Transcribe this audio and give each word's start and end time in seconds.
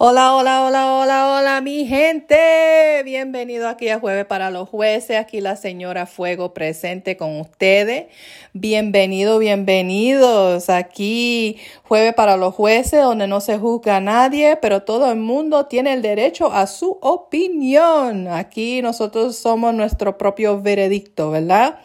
Hola, 0.00 0.36
hola, 0.36 0.64
hola, 0.64 0.94
hola, 0.94 1.34
hola, 1.34 1.60
mi 1.60 1.84
gente. 1.84 3.02
Bienvenido 3.04 3.66
aquí 3.66 3.88
a 3.88 3.98
Jueves 3.98 4.26
para 4.26 4.48
los 4.48 4.68
Jueces. 4.68 5.16
Aquí 5.16 5.40
la 5.40 5.56
señora 5.56 6.06
Fuego 6.06 6.54
presente 6.54 7.16
con 7.16 7.40
ustedes. 7.40 8.06
Bienvenido, 8.52 9.40
bienvenidos. 9.40 10.70
Aquí 10.70 11.56
Jueves 11.82 12.14
para 12.14 12.36
los 12.36 12.54
Jueces, 12.54 13.02
donde 13.02 13.26
no 13.26 13.40
se 13.40 13.58
juzga 13.58 13.96
a 13.96 14.00
nadie, 14.00 14.56
pero 14.62 14.84
todo 14.84 15.10
el 15.10 15.18
mundo 15.18 15.66
tiene 15.66 15.94
el 15.94 16.02
derecho 16.02 16.52
a 16.52 16.68
su 16.68 16.96
opinión. 17.02 18.28
Aquí 18.28 18.80
nosotros 18.82 19.34
somos 19.34 19.74
nuestro 19.74 20.16
propio 20.16 20.62
veredicto, 20.62 21.32
¿verdad? 21.32 21.80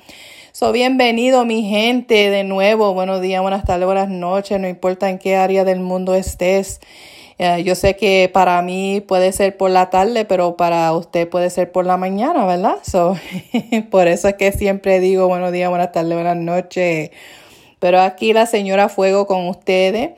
So, 0.52 0.72
bienvenido 0.72 1.46
mi 1.46 1.64
gente 1.68 2.30
de 2.30 2.44
nuevo. 2.44 2.94
Buenos 2.94 3.22
días, 3.22 3.42
buenas 3.42 3.66
tardes, 3.66 3.88
buenas 3.88 4.10
noches. 4.10 4.60
No 4.60 4.68
importa 4.68 5.10
en 5.10 5.18
qué 5.18 5.36
área 5.36 5.64
del 5.64 5.80
mundo 5.80 6.14
estés. 6.14 6.80
Eh, 7.38 7.64
yo 7.64 7.76
sé 7.76 7.96
que 7.96 8.30
para 8.32 8.62
mí 8.62 9.02
puede 9.02 9.32
ser 9.32 9.58
por 9.58 9.72
la 9.72 9.90
tarde, 9.90 10.26
pero 10.26 10.56
para 10.56 10.94
usted 10.94 11.28
puede 11.28 11.50
ser 11.50 11.72
por 11.72 11.86
la 11.86 11.98
mañana, 11.98 12.46
¿verdad? 12.46 12.78
So, 12.84 13.18
por 13.92 14.08
eso 14.08 14.28
es 14.28 14.36
que 14.36 14.52
siempre 14.52 15.00
digo 15.00 15.28
buenos 15.28 15.52
días, 15.52 15.70
buenas 15.70 15.92
tardes, 15.92 16.14
buenas 16.14 16.38
noches. 16.38 17.12
Pero 17.80 18.00
aquí 18.02 18.34
la 18.34 18.46
señora 18.46 18.88
Fuego 18.88 19.28
con 19.28 19.48
ustedes. 19.48 20.12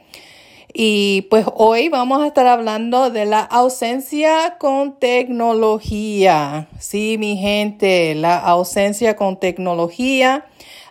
Y 0.77 1.21
pues 1.29 1.45
hoy 1.55 1.88
vamos 1.88 2.21
a 2.21 2.27
estar 2.27 2.47
hablando 2.47 3.09
de 3.09 3.23
la 3.23 3.39
ausencia 3.39 4.57
con 4.59 4.99
tecnología. 4.99 6.67
Sí, 6.79 7.15
mi 7.17 7.38
gente, 7.38 8.13
la 8.13 8.38
ausencia 8.38 9.15
con 9.15 9.39
tecnología. 9.39 10.43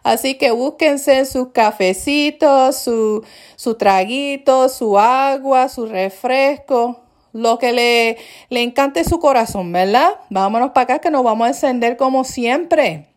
Así 0.03 0.37
que 0.37 0.53
búsquense 0.53 1.27
sus 1.27 1.49
cafecitos, 1.49 2.79
su, 2.79 3.27
su 3.57 3.75
traguito, 3.75 4.71
su 4.71 4.99
agua, 4.99 5.69
su 5.69 5.85
refresco, 5.85 7.03
lo 7.35 7.59
que 7.59 7.75
le, 7.75 8.17
le 8.49 8.63
encante 8.63 9.05
su 9.05 9.19
corazón, 9.19 9.71
¿verdad? 9.71 10.13
Vámonos 10.31 10.71
para 10.71 10.85
acá 10.85 10.99
que 11.01 11.11
nos 11.11 11.25
vamos 11.25 11.45
a 11.45 11.49
encender 11.49 11.99
como 11.99 12.25
siempre. 12.25 13.14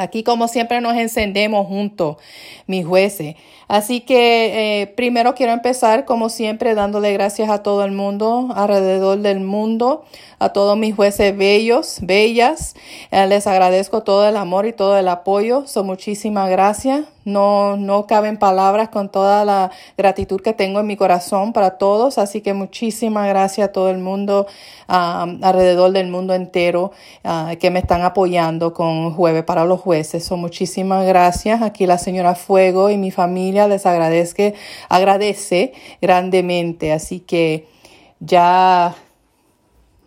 Aquí 0.00 0.22
como 0.22 0.48
siempre 0.48 0.80
nos 0.80 0.96
encendemos 0.96 1.66
juntos, 1.66 2.16
mis 2.66 2.86
jueces. 2.86 3.36
Así 3.68 4.00
que 4.00 4.80
eh, 4.80 4.86
primero 4.86 5.34
quiero 5.34 5.52
empezar 5.52 6.06
como 6.06 6.30
siempre 6.30 6.74
dándole 6.74 7.12
gracias 7.12 7.50
a 7.50 7.62
todo 7.62 7.84
el 7.84 7.92
mundo 7.92 8.48
alrededor 8.56 9.18
del 9.18 9.40
mundo, 9.40 10.06
a 10.38 10.54
todos 10.54 10.78
mis 10.78 10.94
jueces 10.94 11.36
bellos, 11.36 11.98
bellas. 12.00 12.74
Eh, 13.10 13.26
les 13.26 13.46
agradezco 13.46 14.02
todo 14.02 14.26
el 14.26 14.38
amor 14.38 14.64
y 14.66 14.72
todo 14.72 14.96
el 14.96 15.06
apoyo. 15.06 15.66
Son 15.66 15.84
muchísimas 15.84 16.48
gracias. 16.48 17.04
No, 17.24 17.76
no 17.76 18.06
caben 18.06 18.38
palabras 18.38 18.88
con 18.88 19.10
toda 19.10 19.44
la 19.44 19.70
gratitud 19.98 20.40
que 20.40 20.52
tengo 20.52 20.80
en 20.80 20.86
mi 20.86 20.96
corazón 20.96 21.52
para 21.52 21.78
todos. 21.78 22.18
Así 22.18 22.40
que 22.40 22.54
muchísimas 22.54 23.28
gracias 23.28 23.68
a 23.68 23.72
todo 23.72 23.90
el 23.90 23.98
mundo 23.98 24.46
alrededor 24.86 25.92
del 25.92 26.08
mundo 26.08 26.34
entero 26.34 26.92
ah, 27.22 27.54
que 27.60 27.70
me 27.70 27.78
están 27.78 28.02
apoyando 28.02 28.72
con 28.72 29.12
Jueves 29.14 29.44
para 29.44 29.64
los 29.64 29.80
Jueces. 29.80 30.24
Son 30.24 30.40
muchísimas 30.40 31.06
gracias. 31.06 31.62
Aquí 31.62 31.86
la 31.86 31.98
señora 31.98 32.34
Fuego 32.34 32.90
y 32.90 32.96
mi 32.96 33.10
familia 33.10 33.68
les 33.68 33.86
agradezco, 33.86 34.42
agradece 34.88 35.72
grandemente. 36.00 36.92
Así 36.92 37.20
que 37.20 37.68
ya 38.20 38.94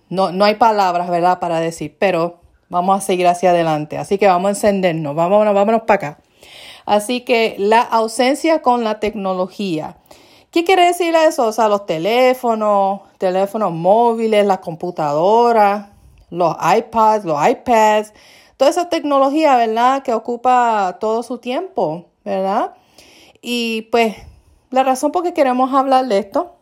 no, 0.10 0.32
no 0.32 0.46
hay 0.46 0.56
palabras, 0.56 1.10
¿verdad?, 1.10 1.40
para 1.40 1.60
decir, 1.60 1.96
pero 1.98 2.40
vamos 2.70 2.98
a 2.98 3.02
seguir 3.02 3.28
hacia 3.28 3.52
adelante. 3.52 3.98
Así 3.98 4.18
que 4.18 4.28
vamos 4.28 4.48
a 4.48 4.50
encendernos. 4.52 5.16
Vámonos, 5.16 5.54
vámonos 5.54 5.82
para 5.82 5.96
acá. 5.96 6.20
Así 6.86 7.22
que 7.22 7.56
la 7.58 7.82
ausencia 7.82 8.62
con 8.62 8.84
la 8.84 9.00
tecnología. 9.00 9.98
¿Qué 10.52 10.64
quiere 10.64 10.86
decir 10.86 11.16
eso? 11.16 11.48
O 11.48 11.52
sea, 11.52 11.68
los 11.68 11.86
teléfonos, 11.86 13.02
teléfonos 13.18 13.72
móviles, 13.72 14.46
las 14.46 14.60
computadoras, 14.60 15.88
los 16.30 16.56
iPads, 16.56 17.26
los 17.26 17.48
iPads, 17.48 18.14
toda 18.58 18.70
esa 18.70 18.90
tecnología, 18.90 19.56
¿verdad? 19.56 20.04
Que 20.04 20.14
ocupa 20.14 20.98
todo 21.00 21.24
su 21.24 21.40
tiempo, 21.40 22.06
¿verdad? 22.24 22.74
Y 23.42 23.84
pues 23.92 24.16
la 24.70 24.84
razón 24.84 25.12
por 25.12 25.24
qué 25.24 25.34
queremos 25.34 25.74
hablar 25.74 26.08
de 26.08 26.18
esto, 26.18 26.56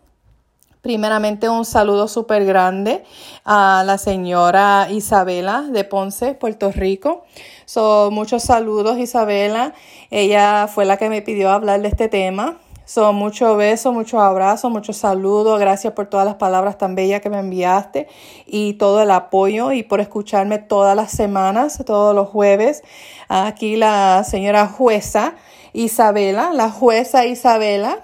primeramente 0.81 1.47
un 1.47 1.63
saludo 1.63 2.07
súper 2.07 2.45
grande 2.45 3.03
a 3.45 3.83
la 3.85 3.97
señora 3.97 4.87
Isabela 4.89 5.61
de 5.61 5.83
Ponce, 5.83 6.33
Puerto 6.33 6.71
Rico. 6.71 7.23
Son 7.65 8.13
muchos 8.13 8.43
saludos, 8.43 8.97
Isabela. 8.97 9.73
Ella 10.09 10.67
fue 10.67 10.85
la 10.85 10.97
que 10.97 11.09
me 11.09 11.21
pidió 11.21 11.51
hablar 11.51 11.81
de 11.81 11.87
este 11.87 12.07
tema. 12.07 12.57
Son 12.83 13.15
muchos 13.15 13.55
besos, 13.55 13.93
muchos 13.93 14.19
abrazos, 14.19 14.69
muchos 14.71 14.97
saludos. 14.97 15.59
Gracias 15.59 15.93
por 15.93 16.07
todas 16.07 16.25
las 16.25 16.35
palabras 16.35 16.77
tan 16.77 16.95
bellas 16.95 17.21
que 17.21 17.29
me 17.29 17.39
enviaste 17.39 18.09
y 18.45 18.73
todo 18.73 19.01
el 19.01 19.11
apoyo 19.11 19.71
y 19.71 19.83
por 19.83 20.01
escucharme 20.01 20.57
todas 20.57 20.95
las 20.95 21.11
semanas, 21.11 21.81
todos 21.85 22.13
los 22.13 22.27
jueves. 22.27 22.81
Aquí 23.29 23.77
la 23.77 24.25
señora 24.25 24.67
jueza 24.67 25.35
Isabela, 25.71 26.51
la 26.51 26.69
jueza 26.69 27.25
Isabela. 27.25 27.99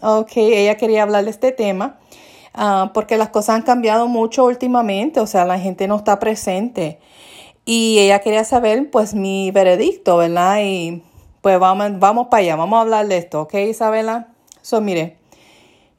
Ok, 0.00 0.32
ella 0.36 0.76
quería 0.76 1.04
hablar 1.04 1.24
de 1.24 1.30
este 1.30 1.52
tema. 1.52 1.98
Ah, 2.54 2.90
porque 2.94 3.16
las 3.16 3.30
cosas 3.30 3.56
han 3.56 3.62
cambiado 3.62 4.08
mucho 4.08 4.44
últimamente, 4.44 5.20
o 5.20 5.26
sea, 5.26 5.44
la 5.44 5.58
gente 5.58 5.88
no 5.88 5.96
está 5.96 6.18
presente. 6.18 7.00
Y 7.64 7.98
ella 8.00 8.20
quería 8.20 8.44
saber, 8.44 8.90
pues, 8.90 9.14
mi 9.14 9.50
veredicto, 9.50 10.18
¿verdad? 10.18 10.58
Y 10.62 11.02
pues 11.42 11.58
vamos, 11.58 11.98
vamos 11.98 12.28
para 12.28 12.42
allá, 12.42 12.56
vamos 12.56 12.78
a 12.78 12.82
hablar 12.82 13.08
de 13.08 13.16
esto, 13.18 13.42
¿ok, 13.42 13.54
Isabela? 13.54 14.28
So, 14.62 14.80
mire, 14.80 15.18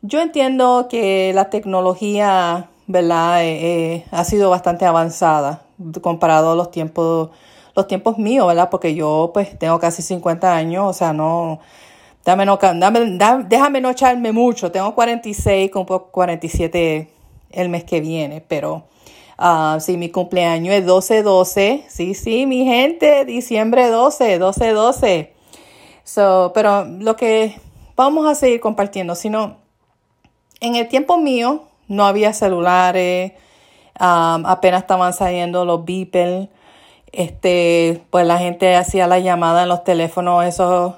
yo 0.01 0.21
entiendo 0.21 0.87
que 0.89 1.31
la 1.35 1.49
tecnología, 1.49 2.69
¿verdad? 2.87 3.43
Eh, 3.43 3.95
eh, 3.95 4.05
ha 4.11 4.23
sido 4.25 4.49
bastante 4.49 4.85
avanzada 4.85 5.63
comparado 6.01 6.51
a 6.53 6.55
los 6.55 6.71
tiempos, 6.71 7.29
los 7.75 7.87
tiempos 7.87 8.17
míos, 8.17 8.47
¿verdad? 8.47 8.69
Porque 8.69 8.95
yo, 8.95 9.31
pues, 9.33 9.57
tengo 9.59 9.79
casi 9.79 10.01
50 10.01 10.55
años, 10.55 10.85
o 10.87 10.93
sea, 10.93 11.13
no 11.13 11.59
Dame 12.25 12.45
no, 12.45 12.57
dame, 12.57 13.17
déjame 13.47 13.81
no 13.81 13.89
echarme 13.89 14.31
mucho. 14.31 14.71
Tengo 14.71 14.95
46, 14.95 15.69
cumplo 15.71 16.05
47 16.05 17.09
el 17.51 17.69
mes 17.69 17.83
que 17.83 17.99
viene, 17.99 18.41
pero 18.41 18.83
uh, 19.37 19.79
sí, 19.79 19.97
mi 19.97 20.09
cumpleaños 20.09 20.73
es 20.73 20.85
12-12. 20.85 21.83
Sí, 21.87 22.13
sí, 22.13 22.45
mi 22.45 22.65
gente, 22.65 23.25
diciembre 23.25 23.89
12, 23.89 24.39
12-12. 24.39 25.29
So, 26.05 26.51
pero 26.53 26.85
lo 26.85 27.15
que 27.15 27.59
vamos 27.95 28.25
a 28.25 28.35
seguir 28.35 28.61
compartiendo, 28.61 29.15
sino 29.15 29.57
en 30.61 30.75
el 30.75 30.87
tiempo 30.87 31.17
mío 31.17 31.63
no 31.89 32.05
había 32.05 32.33
celulares, 32.33 33.33
um, 33.99 34.45
apenas 34.45 34.83
estaban 34.83 35.13
saliendo 35.13 35.65
los 35.65 35.83
beepers. 35.83 36.47
Este, 37.11 38.01
pues 38.09 38.25
la 38.25 38.39
gente 38.39 38.75
hacía 38.75 39.07
la 39.07 39.19
llamada 39.19 39.63
en 39.63 39.69
los 39.69 39.83
teléfonos, 39.83 40.45
esos 40.45 40.95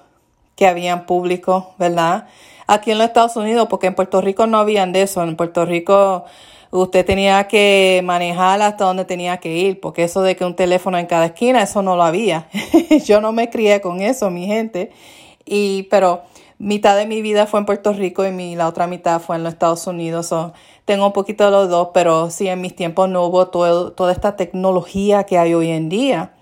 que 0.55 0.67
habían 0.67 1.05
público, 1.05 1.73
¿verdad? 1.77 2.27
Aquí 2.67 2.91
en 2.91 2.97
los 2.97 3.07
Estados 3.07 3.35
Unidos, 3.35 3.67
porque 3.69 3.87
en 3.87 3.95
Puerto 3.95 4.21
Rico 4.21 4.47
no 4.47 4.57
habían 4.57 4.91
de 4.91 5.03
eso. 5.03 5.23
En 5.23 5.35
Puerto 5.35 5.65
Rico 5.65 6.25
usted 6.71 7.05
tenía 7.05 7.47
que 7.47 8.01
manejar 8.03 8.61
hasta 8.61 8.85
donde 8.85 9.05
tenía 9.05 9.37
que 9.37 9.55
ir, 9.55 9.79
porque 9.79 10.03
eso 10.03 10.21
de 10.21 10.35
que 10.35 10.45
un 10.45 10.55
teléfono 10.55 10.97
en 10.97 11.05
cada 11.05 11.25
esquina, 11.25 11.61
eso 11.61 11.81
no 11.81 11.95
lo 11.95 12.03
había. 12.03 12.47
Yo 13.05 13.21
no 13.21 13.31
me 13.31 13.49
crié 13.49 13.81
con 13.81 14.01
eso, 14.01 14.29
mi 14.29 14.47
gente. 14.47 14.91
Y, 15.45 15.83
pero 15.83 16.23
mitad 16.57 16.97
de 16.97 17.05
mi 17.05 17.21
vida 17.21 17.45
fue 17.45 17.59
en 17.59 17.65
Puerto 17.65 17.93
Rico 17.93 18.25
y 18.25 18.31
mi, 18.31 18.55
la 18.55 18.67
otra 18.67 18.87
mitad 18.87 19.21
fue 19.21 19.35
en 19.35 19.43
los 19.43 19.53
Estados 19.53 19.85
Unidos. 19.87 20.33
tengo 20.85 21.05
un 21.05 21.13
poquito 21.13 21.45
de 21.45 21.51
los 21.51 21.69
dos, 21.69 21.89
pero 21.93 22.29
sí, 22.29 22.47
en 22.47 22.61
mis 22.61 22.75
tiempos 22.75 23.09
no 23.09 23.25
hubo 23.25 23.47
todo, 23.49 23.91
toda 23.91 24.11
esta 24.11 24.35
tecnología 24.35 25.25
que 25.25 25.37
hay 25.37 25.53
hoy 25.53 25.69
en 25.69 25.89
día. 25.89 26.34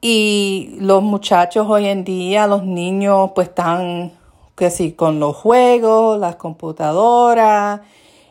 Y 0.00 0.76
los 0.80 1.02
muchachos 1.02 1.66
hoy 1.68 1.86
en 1.86 2.04
día, 2.04 2.46
los 2.46 2.64
niños, 2.64 3.32
pues 3.34 3.48
están, 3.48 4.12
que 4.56 4.70
sí, 4.70 4.92
con 4.92 5.20
los 5.20 5.36
juegos, 5.36 6.18
las 6.18 6.36
computadoras, 6.36 7.80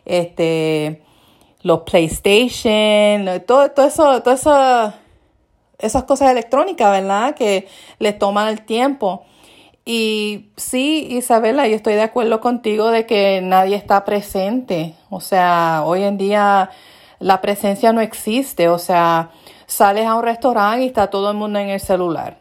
este, 0.05 1.03
los 1.61 1.81
PlayStation, 1.81 3.43
todo, 3.45 3.69
todo 3.71 3.85
eso, 3.85 4.23
todas 4.23 4.39
eso, 4.39 4.93
esas 5.77 6.03
cosas 6.05 6.31
electrónicas, 6.31 6.91
¿verdad? 6.91 7.35
Que 7.35 7.67
les 7.99 8.17
toman 8.17 8.47
el 8.47 8.65
tiempo. 8.65 9.25
Y 9.85 10.51
sí, 10.55 11.07
Isabela, 11.09 11.67
yo 11.67 11.75
estoy 11.75 11.95
de 11.95 12.03
acuerdo 12.03 12.41
contigo 12.41 12.89
de 12.89 13.05
que 13.05 13.41
nadie 13.41 13.75
está 13.75 14.05
presente. 14.05 14.93
O 15.09 15.21
sea, 15.21 15.83
hoy 15.85 16.03
en 16.03 16.17
día 16.17 16.69
la 17.19 17.41
presencia 17.41 17.91
no 17.93 18.01
existe. 18.01 18.69
O 18.69 18.77
sea, 18.77 19.31
Sales 19.69 20.07
a 20.07 20.15
un 20.15 20.23
restaurante 20.23 20.83
y 20.83 20.87
está 20.87 21.11
todo 21.11 21.29
el 21.29 21.37
mundo 21.37 21.59
en 21.59 21.69
el 21.69 21.79
celular. 21.79 22.39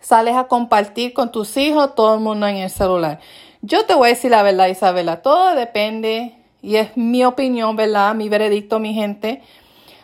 Sales 0.00 0.34
a 0.34 0.44
compartir 0.44 1.12
con 1.12 1.30
tus 1.30 1.58
hijos, 1.58 1.94
todo 1.94 2.14
el 2.14 2.20
mundo 2.20 2.46
en 2.46 2.56
el 2.56 2.70
celular. 2.70 3.20
Yo 3.60 3.84
te 3.84 3.94
voy 3.94 4.06
a 4.06 4.14
decir 4.14 4.30
la 4.30 4.42
verdad, 4.42 4.68
Isabela, 4.68 5.20
todo 5.20 5.54
depende 5.54 6.34
y 6.62 6.76
es 6.76 6.96
mi 6.96 7.22
opinión, 7.22 7.76
¿verdad? 7.76 8.14
Mi 8.14 8.30
veredicto, 8.30 8.78
mi 8.78 8.94
gente. 8.94 9.42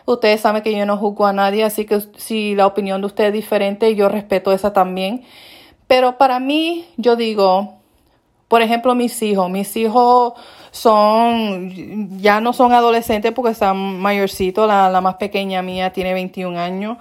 Ustedes 0.05 0.39
saben 0.39 0.61
que 0.61 0.77
yo 0.77 0.85
no 0.85 0.97
juzgo 0.97 1.25
a 1.25 1.33
nadie, 1.33 1.63
así 1.63 1.85
que 1.85 1.99
si 2.17 2.53
la 2.53 2.67
opinión 2.67 3.01
de 3.01 3.07
ustedes 3.07 3.29
es 3.29 3.33
diferente, 3.33 3.95
yo 3.95 4.07
respeto 4.07 4.51
esa 4.51 4.71
también. 4.71 5.23
Pero 5.87 6.19
para 6.19 6.39
mí, 6.39 6.85
yo 6.95 7.15
digo, 7.15 7.79
por 8.49 8.61
ejemplo, 8.61 8.93
mis 8.93 9.19
hijos, 9.23 9.49
mis 9.49 9.75
hijos 9.77 10.33
son, 10.73 12.17
ya 12.19 12.41
no 12.41 12.51
son 12.51 12.73
adolescentes 12.73 13.31
porque 13.31 13.51
están 13.51 13.99
mayorcitos, 13.99 14.67
la, 14.67 14.89
la 14.89 15.01
más 15.01 15.15
pequeña 15.15 15.61
mía 15.61 15.93
tiene 15.93 16.15
21 16.15 16.59
años. 16.59 16.97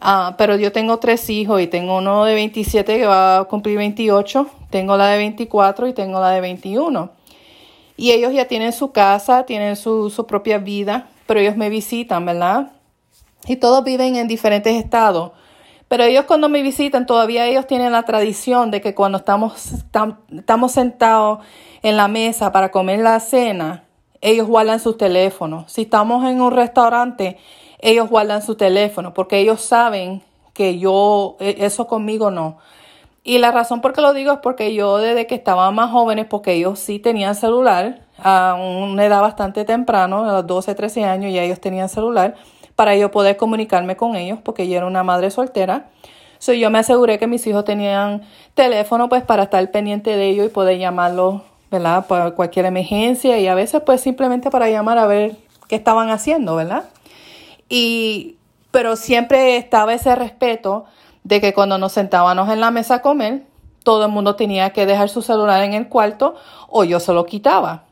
Ah, 0.00 0.34
pero 0.38 0.56
yo 0.56 0.72
tengo 0.72 0.98
tres 0.98 1.28
hijos 1.28 1.60
y 1.60 1.66
tengo 1.66 1.98
uno 1.98 2.24
de 2.24 2.34
27 2.34 2.96
que 2.96 3.06
va 3.06 3.40
a 3.40 3.44
cumplir 3.44 3.76
28, 3.76 4.46
tengo 4.70 4.96
la 4.96 5.08
de 5.08 5.18
24 5.18 5.88
y 5.88 5.92
tengo 5.92 6.20
la 6.20 6.30
de 6.30 6.40
21. 6.40 7.10
Y 7.98 8.12
ellos 8.12 8.32
ya 8.32 8.46
tienen 8.46 8.72
su 8.72 8.92
casa, 8.92 9.44
tienen 9.44 9.76
su, 9.76 10.08
su 10.08 10.26
propia 10.26 10.56
vida, 10.56 11.10
pero 11.26 11.38
ellos 11.38 11.56
me 11.56 11.68
visitan, 11.68 12.24
¿verdad? 12.24 12.72
Y 13.46 13.56
todos 13.56 13.84
viven 13.84 14.16
en 14.16 14.26
diferentes 14.26 14.74
estados. 14.74 15.32
Pero 15.86 16.04
ellos 16.04 16.24
cuando 16.24 16.48
me 16.48 16.62
visitan, 16.62 17.04
todavía 17.04 17.46
ellos 17.46 17.66
tienen 17.66 17.92
la 17.92 18.04
tradición 18.04 18.70
de 18.70 18.80
que 18.80 18.94
cuando 18.94 19.18
estamos, 19.18 19.68
estamos 20.34 20.72
sentados 20.72 21.40
en 21.82 21.96
la 21.96 22.08
mesa 22.08 22.52
para 22.52 22.70
comer 22.70 23.00
la 23.00 23.18
cena, 23.20 23.84
ellos 24.20 24.46
guardan 24.46 24.80
sus 24.80 24.96
teléfonos. 24.96 25.70
Si 25.72 25.82
estamos 25.82 26.24
en 26.28 26.40
un 26.40 26.52
restaurante, 26.52 27.38
ellos 27.80 28.08
guardan 28.08 28.42
su 28.42 28.54
teléfono 28.54 29.12
porque 29.12 29.38
ellos 29.38 29.60
saben 29.60 30.22
que 30.54 30.78
yo, 30.78 31.36
e, 31.40 31.56
eso 31.60 31.86
conmigo 31.86 32.30
no. 32.30 32.58
Y 33.24 33.38
la 33.38 33.52
razón 33.52 33.80
por 33.80 33.92
qué 33.92 34.00
lo 34.00 34.12
digo 34.14 34.32
es 34.32 34.38
porque 34.40 34.74
yo 34.74 34.98
desde 34.98 35.26
que 35.26 35.34
estaba 35.34 35.70
más 35.70 35.90
jóvenes, 35.90 36.26
porque 36.26 36.52
ellos 36.52 36.78
sí 36.78 36.98
tenían 36.98 37.34
celular, 37.34 38.00
a 38.18 38.54
una 38.54 39.04
edad 39.04 39.20
bastante 39.20 39.64
temprano, 39.64 40.24
a 40.28 40.32
los 40.32 40.46
12, 40.46 40.74
13 40.74 41.04
años 41.04 41.32
ya 41.32 41.42
ellos 41.42 41.60
tenían 41.60 41.88
celular, 41.88 42.34
para 42.74 42.96
yo 42.96 43.10
poder 43.10 43.36
comunicarme 43.36 43.96
con 43.96 44.16
ellos, 44.16 44.38
porque 44.42 44.68
yo 44.68 44.76
era 44.76 44.86
una 44.86 45.04
madre 45.04 45.30
soltera. 45.30 45.90
So, 46.38 46.52
yo 46.52 46.70
me 46.70 46.80
aseguré 46.80 47.20
que 47.20 47.28
mis 47.28 47.46
hijos 47.46 47.64
tenían 47.64 48.22
teléfono 48.54 49.08
pues 49.08 49.22
para 49.22 49.44
estar 49.44 49.70
pendiente 49.70 50.16
de 50.16 50.28
ellos 50.28 50.46
y 50.46 50.48
poder 50.48 50.78
llamarlos, 50.78 51.42
¿verdad? 51.72 52.06
Para 52.06 52.32
cualquier 52.32 52.66
emergencia 52.66 53.38
y 53.40 53.48
a 53.48 53.54
veces 53.54 53.82
pues 53.84 54.02
simplemente 54.02 54.50
para 54.50 54.68
llamar 54.68 54.98
a 54.98 55.06
ver 55.06 55.36
qué 55.68 55.76
estaban 55.76 56.10
haciendo, 56.10 56.54
¿verdad? 56.54 56.84
Y, 57.68 58.36
pero 58.70 58.94
siempre 58.94 59.56
estaba 59.56 59.94
ese 59.94 60.14
respeto 60.14 60.84
de 61.24 61.40
que 61.40 61.54
cuando 61.54 61.78
nos 61.78 61.92
sentábamos 61.92 62.50
en 62.50 62.60
la 62.60 62.70
mesa 62.70 62.96
a 62.96 63.02
comer, 63.02 63.46
todo 63.82 64.04
el 64.04 64.12
mundo 64.12 64.36
tenía 64.36 64.70
que 64.70 64.84
dejar 64.84 65.08
su 65.08 65.22
celular 65.22 65.64
en 65.64 65.72
el 65.72 65.88
cuarto 65.88 66.34
o 66.68 66.84
yo 66.84 67.00
se 67.00 67.14
lo 67.14 67.24
quitaba. 67.24 67.84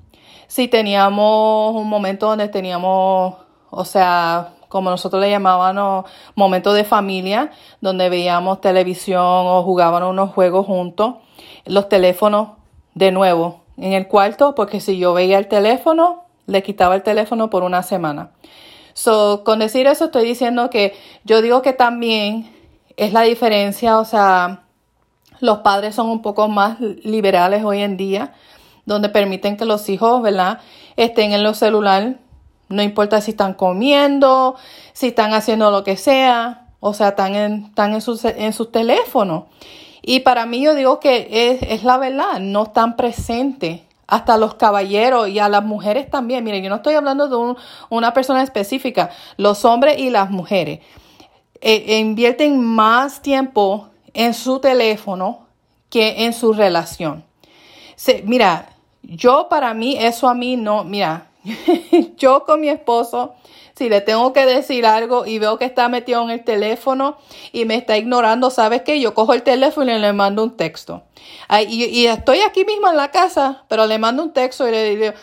Si 0.47 0.69
teníamos 0.69 1.75
un 1.75 1.88
momento 1.88 2.27
donde 2.29 2.49
teníamos, 2.49 3.35
o 3.71 3.85
sea, 3.87 4.50
como 4.69 4.91
nosotros 4.91 5.23
le 5.23 5.31
llamábamos, 5.31 6.05
momentos 6.35 6.75
de 6.75 6.85
familia, 6.85 7.50
donde 7.81 8.11
veíamos 8.11 8.61
televisión 8.61 9.25
o 9.25 9.62
jugábamos 9.62 10.11
unos 10.11 10.31
juegos 10.31 10.67
juntos, 10.67 11.15
los 11.65 11.88
teléfonos 11.88 12.50
de 12.94 13.11
nuevo 13.11 13.60
en 13.81 13.94
el 13.94 14.06
cuarto, 14.06 14.55
porque 14.55 14.81
si 14.81 14.99
yo 14.99 15.15
veía 15.15 15.38
el 15.38 15.49
teléfono, 15.49 16.25
le 16.47 16.62
quitaba 16.62 16.94
el 16.94 17.03
teléfono 17.03 17.50
por 17.50 17.62
una 17.62 17.82
semana. 17.82 18.31
So, 18.93 19.43
con 19.44 19.61
decir 19.61 19.87
eso 19.87 20.06
estoy 20.06 20.25
diciendo 20.25 20.69
que 20.69 20.94
yo 21.25 21.43
digo 21.43 21.62
que 21.62 21.73
también 21.73 22.50
es 22.97 23.12
la 23.12 23.23
diferencia, 23.23 23.99
o 23.99 24.05
sea, 24.05 24.65
los 25.41 25.59
padres 25.59 25.94
son 25.94 26.09
un 26.09 26.21
poco 26.21 26.49
más 26.49 26.79
liberales 26.81 27.65
hoy 27.65 27.81
en 27.81 27.97
día, 27.97 28.35
donde 28.85 29.09
permiten 29.09 29.56
que 29.56 29.65
los 29.65 29.88
hijos, 29.88 30.21
¿verdad?, 30.23 30.59
estén 30.97 31.32
en 31.32 31.43
los 31.43 31.56
celulares, 31.59 32.17
no 32.69 32.82
importa 32.82 33.21
si 33.21 33.31
están 33.31 33.55
comiendo, 33.55 34.56
si 34.93 35.09
están 35.09 35.32
haciendo 35.32 35.71
lo 35.71 35.82
que 35.82 35.97
sea, 35.97 36.67
o 36.81 36.93
sea, 36.93 37.09
están 37.09 37.35
en, 37.35 37.65
están 37.67 37.94
en, 37.94 38.03
en 38.37 38.53
sus 38.53 38.73
teléfonos. 38.73 39.44
Y 40.02 40.20
para 40.20 40.47
mí 40.47 40.62
yo 40.62 40.75
digo 40.75 41.00
que 41.00 41.29
es, 41.31 41.62
es 41.62 41.85
la 41.85 41.99
verdad, 41.99 42.41
no 42.41 42.64
están 42.64 42.97
presentes 42.97 43.81
hasta 44.06 44.37
los 44.37 44.55
caballeros 44.55 45.29
y 45.29 45.38
a 45.38 45.49
las 45.49 45.64
mujeres 45.64 46.11
también. 46.11 46.44
Miren, 46.44 46.64
yo 46.64 46.70
no 46.70 46.76
estoy 46.76 46.94
hablando 46.94 47.29
de 47.29 47.56
una 47.91 48.12
persona 48.12 48.43
específica, 48.43 49.11
los 49.37 49.64
hombres 49.64 49.99
y 49.99 50.11
las 50.11 50.31
mujeres 50.31 50.81
eh, 51.61 51.99
invierten 51.99 52.62
más 52.62 53.23
tiempo 53.23 53.88
en 54.14 54.35
su 54.35 54.58
teléfono 54.58 55.47
que 55.88 56.25
en 56.25 56.32
su 56.32 56.53
relación. 56.53 57.25
mira, 58.25 58.70
yo 59.03 59.49
para 59.49 59.75
mí, 59.75 59.96
eso 59.99 60.29
a 60.29 60.35
mí 60.35 60.56
no, 60.56 60.85
mira, 60.85 61.31
yo 62.17 62.44
con 62.44 62.61
mi 62.61 62.69
esposo, 62.69 63.35
si 63.81 63.88
le 63.88 64.03
tengo 64.03 64.35
que 64.35 64.44
decir 64.44 64.85
algo 64.85 65.25
y 65.25 65.38
veo 65.38 65.56
que 65.56 65.65
está 65.65 65.88
metido 65.88 66.23
en 66.23 66.29
el 66.29 66.44
teléfono 66.44 67.17
y 67.50 67.65
me 67.65 67.77
está 67.77 67.97
ignorando, 67.97 68.50
¿sabes 68.50 68.82
qué? 68.82 69.00
Yo 69.00 69.15
cojo 69.15 69.32
el 69.32 69.43
teléfono 69.43 69.91
y 69.91 69.99
le 69.99 70.12
mando 70.12 70.44
un 70.44 70.55
texto. 70.55 71.05
y, 71.67 72.05
estoy 72.05 72.41
aquí 72.41 72.67
mismo 72.67 72.91
en 72.91 72.99
la 72.99 73.11
casa, 73.11 73.65
pero 73.69 73.87
le 73.87 73.99
mando 73.99 74.23
un 74.23 74.35
texto 74.35 74.69
y 74.69 74.73
le 74.73 74.94
digo, 74.94 75.15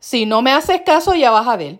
si 0.00 0.26
no 0.26 0.42
me 0.42 0.50
haces 0.50 0.80
caso, 0.80 1.14
ya 1.14 1.30
vas 1.30 1.46
a 1.46 1.56
ver. 1.56 1.78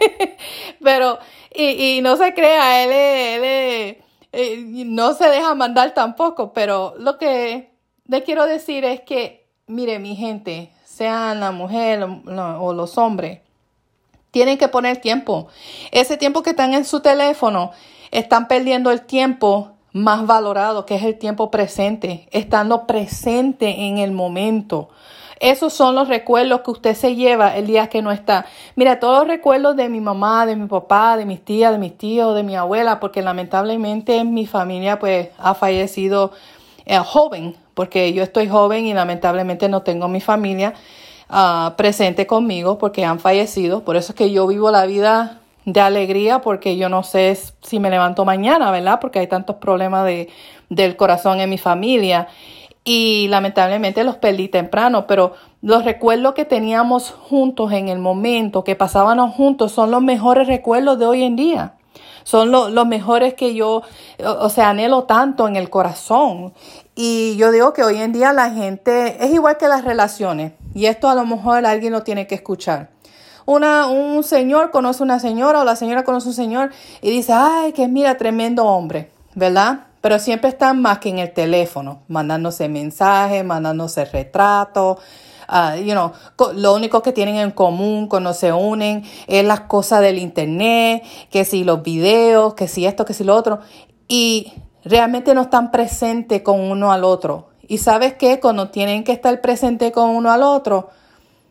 pero, 0.82 1.18
y, 1.54 2.00
no 2.00 2.16
se 2.16 2.32
crea, 2.32 2.84
él, 2.84 2.90
él, 2.90 3.98
eh, 4.32 4.64
no 4.86 5.12
se 5.12 5.28
deja 5.28 5.54
mandar 5.54 5.92
tampoco, 5.92 6.54
pero 6.54 6.94
lo 6.96 7.18
que 7.18 7.70
le 8.06 8.22
quiero 8.22 8.46
decir 8.46 8.86
es 8.86 9.02
que, 9.02 9.46
mire, 9.66 9.98
mi 9.98 10.16
gente, 10.16 10.72
sean 10.86 11.40
la 11.40 11.50
mujer 11.50 12.02
o 12.02 12.72
los 12.72 12.96
hombres, 12.96 13.42
tienen 14.30 14.58
que 14.58 14.68
poner 14.68 14.98
tiempo. 14.98 15.48
Ese 15.90 16.16
tiempo 16.16 16.42
que 16.42 16.50
están 16.50 16.74
en 16.74 16.84
su 16.84 17.00
teléfono, 17.00 17.72
están 18.10 18.48
perdiendo 18.48 18.90
el 18.90 19.02
tiempo 19.02 19.72
más 19.92 20.26
valorado, 20.26 20.86
que 20.86 20.94
es 20.94 21.02
el 21.02 21.18
tiempo 21.18 21.50
presente, 21.50 22.28
estando 22.30 22.86
presente 22.86 23.86
en 23.86 23.98
el 23.98 24.12
momento. 24.12 24.90
Esos 25.40 25.72
son 25.72 25.94
los 25.94 26.08
recuerdos 26.08 26.62
que 26.62 26.70
usted 26.72 26.94
se 26.94 27.14
lleva 27.14 27.56
el 27.56 27.66
día 27.66 27.88
que 27.88 28.02
no 28.02 28.10
está. 28.10 28.46
Mira, 28.74 28.98
todos 28.98 29.20
los 29.20 29.28
recuerdos 29.28 29.76
de 29.76 29.88
mi 29.88 30.00
mamá, 30.00 30.46
de 30.46 30.56
mi 30.56 30.66
papá, 30.66 31.16
de 31.16 31.24
mis 31.24 31.44
tías, 31.44 31.70
de 31.70 31.78
mis 31.78 31.96
tíos, 31.96 32.34
de 32.34 32.42
mi 32.42 32.56
abuela, 32.56 32.98
porque 32.98 33.22
lamentablemente 33.22 34.24
mi 34.24 34.46
familia 34.46 34.98
pues 34.98 35.28
ha 35.38 35.54
fallecido 35.54 36.32
eh, 36.86 36.98
joven, 36.98 37.54
porque 37.74 38.12
yo 38.12 38.24
estoy 38.24 38.48
joven 38.48 38.86
y 38.86 38.94
lamentablemente 38.94 39.68
no 39.68 39.82
tengo 39.82 40.08
mi 40.08 40.20
familia. 40.20 40.74
Ah, 41.30 41.74
presente 41.76 42.26
conmigo 42.26 42.78
porque 42.78 43.04
han 43.04 43.20
fallecido. 43.20 43.84
Por 43.84 43.96
eso 43.96 44.12
es 44.12 44.16
que 44.16 44.30
yo 44.30 44.46
vivo 44.46 44.70
la 44.70 44.86
vida 44.86 45.40
de 45.66 45.80
alegría 45.80 46.40
porque 46.40 46.78
yo 46.78 46.88
no 46.88 47.02
sé 47.02 47.38
si 47.60 47.78
me 47.78 47.90
levanto 47.90 48.24
mañana, 48.24 48.70
¿verdad? 48.70 48.98
Porque 49.00 49.18
hay 49.18 49.26
tantos 49.26 49.56
problemas 49.56 50.06
de, 50.06 50.30
del 50.70 50.96
corazón 50.96 51.40
en 51.40 51.50
mi 51.50 51.58
familia 51.58 52.28
y 52.82 53.28
lamentablemente 53.28 54.02
los 54.02 54.16
perdí 54.16 54.48
temprano, 54.48 55.06
pero 55.06 55.34
los 55.60 55.84
recuerdos 55.84 56.32
que 56.32 56.46
teníamos 56.46 57.10
juntos 57.10 57.72
en 57.72 57.88
el 57.88 57.98
momento, 57.98 58.64
que 58.64 58.76
pasábamos 58.76 59.34
juntos, 59.34 59.72
son 59.72 59.90
los 59.90 60.00
mejores 60.00 60.46
recuerdos 60.46 60.98
de 60.98 61.04
hoy 61.04 61.22
en 61.22 61.36
día. 61.36 61.74
Son 62.24 62.50
los 62.50 62.86
mejores 62.86 63.34
que 63.34 63.54
yo, 63.54 63.82
o 64.22 64.48
sea, 64.50 64.70
anhelo 64.70 65.04
tanto 65.04 65.48
en 65.48 65.56
el 65.56 65.70
corazón. 65.70 66.52
Y 66.94 67.36
yo 67.36 67.50
digo 67.50 67.72
que 67.72 67.82
hoy 67.84 67.96
en 67.96 68.12
día 68.12 68.34
la 68.34 68.50
gente 68.50 69.24
es 69.24 69.32
igual 69.32 69.56
que 69.56 69.66
las 69.66 69.84
relaciones. 69.84 70.52
Y 70.78 70.86
esto 70.86 71.08
a 71.08 71.16
lo 71.16 71.26
mejor 71.26 71.66
alguien 71.66 71.92
lo 71.92 72.04
tiene 72.04 72.28
que 72.28 72.36
escuchar. 72.36 72.90
Una, 73.46 73.88
un 73.88 74.22
señor 74.22 74.70
conoce 74.70 75.02
a 75.02 75.06
una 75.06 75.18
señora 75.18 75.60
o 75.60 75.64
la 75.64 75.74
señora 75.74 76.04
conoce 76.04 76.28
a 76.28 76.30
un 76.30 76.36
señor 76.36 76.70
y 77.02 77.10
dice, 77.10 77.32
ay, 77.34 77.72
que 77.72 77.88
mira, 77.88 78.16
tremendo 78.16 78.64
hombre, 78.64 79.10
¿verdad? 79.34 79.86
Pero 80.00 80.20
siempre 80.20 80.50
están 80.50 80.80
más 80.80 81.00
que 81.00 81.08
en 81.08 81.18
el 81.18 81.32
teléfono, 81.32 82.02
mandándose 82.06 82.68
mensajes, 82.68 83.44
mandándose 83.44 84.04
retratos. 84.04 84.98
Uh, 85.48 85.82
you 85.82 85.94
know, 85.94 86.12
lo 86.54 86.76
único 86.76 87.02
que 87.02 87.10
tienen 87.10 87.34
en 87.34 87.50
común 87.50 88.06
cuando 88.06 88.32
se 88.32 88.52
unen 88.52 89.02
es 89.26 89.44
las 89.44 89.62
cosas 89.62 90.00
del 90.00 90.18
internet, 90.18 91.02
que 91.28 91.44
si 91.44 91.64
los 91.64 91.82
videos, 91.82 92.54
que 92.54 92.68
si 92.68 92.86
esto, 92.86 93.04
que 93.04 93.14
si 93.14 93.24
lo 93.24 93.34
otro. 93.34 93.58
Y 94.06 94.52
realmente 94.84 95.34
no 95.34 95.42
están 95.42 95.72
presentes 95.72 96.42
con 96.42 96.60
uno 96.60 96.92
al 96.92 97.02
otro. 97.02 97.47
Y 97.68 97.78
sabes 97.78 98.14
qué, 98.14 98.40
cuando 98.40 98.70
tienen 98.70 99.04
que 99.04 99.12
estar 99.12 99.40
presentes 99.42 99.92
con 99.92 100.08
uno 100.10 100.32
al 100.32 100.42
otro, 100.42 100.88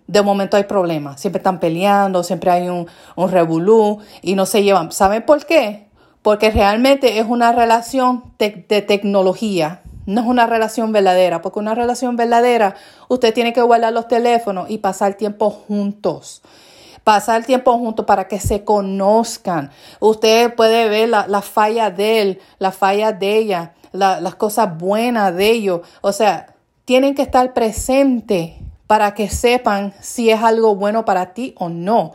de 0.07 0.21
momento 0.24 0.57
hay 0.57 0.63
problemas. 0.63 1.21
Siempre 1.21 1.38
están 1.38 1.59
peleando, 1.59 2.24
siempre 2.24 2.50
hay 2.50 2.69
un, 2.69 2.88
un 3.15 3.31
revolú 3.31 4.00
y 4.24 4.33
no 4.33 4.47
se 4.47 4.63
llevan. 4.63 4.91
¿Saben 4.91 5.24
por 5.24 5.45
qué? 5.45 5.88
Porque 6.24 6.50
realmente 6.50 7.19
es 7.19 7.27
una 7.27 7.51
relación 7.51 8.33
de 8.39 8.50
tecnología. 8.81 9.81
No 10.07 10.21
es 10.21 10.27
una 10.27 10.47
relación 10.47 10.91
verdadera, 10.91 11.41
porque 11.41 11.59
una 11.59 11.75
relación 11.75 12.15
verdadera, 12.15 12.75
usted 13.09 13.33
tiene 13.33 13.53
que 13.53 13.62
guardar 13.62 13.93
los 13.93 14.07
teléfonos 14.07 14.69
y 14.69 14.79
pasar 14.79 15.13
tiempo 15.13 15.50
juntos 15.50 16.41
pasar 17.07 17.45
tiempo 17.45 17.71
juntos 17.77 18.05
para 18.05 18.27
que 18.27 18.38
se 18.38 18.65
conozcan. 18.65 19.71
Usted 20.01 20.53
puede 20.55 20.89
ver 20.89 21.07
la, 21.07 21.25
la 21.25 21.41
falla 21.41 21.89
de 21.89 22.21
él, 22.21 22.41
la 22.59 22.74
falla 22.74 23.13
de 23.13 23.38
ella, 23.38 23.75
las 23.91 24.36
cosas 24.36 24.77
buenas 24.77 25.36
de 25.36 25.50
ellos. 25.51 25.82
O 26.01 26.12
sea, 26.12 26.56
tienen 26.86 27.15
que 27.15 27.22
estar 27.22 27.53
presentes 27.53 28.53
para 28.88 29.13
que 29.13 29.29
sepan 29.29 29.94
si 30.00 30.29
es 30.29 30.41
algo 30.41 30.75
bueno 30.75 31.06
para 31.06 31.34
ti 31.34 31.53
o 31.58 31.70
no. 31.70 32.13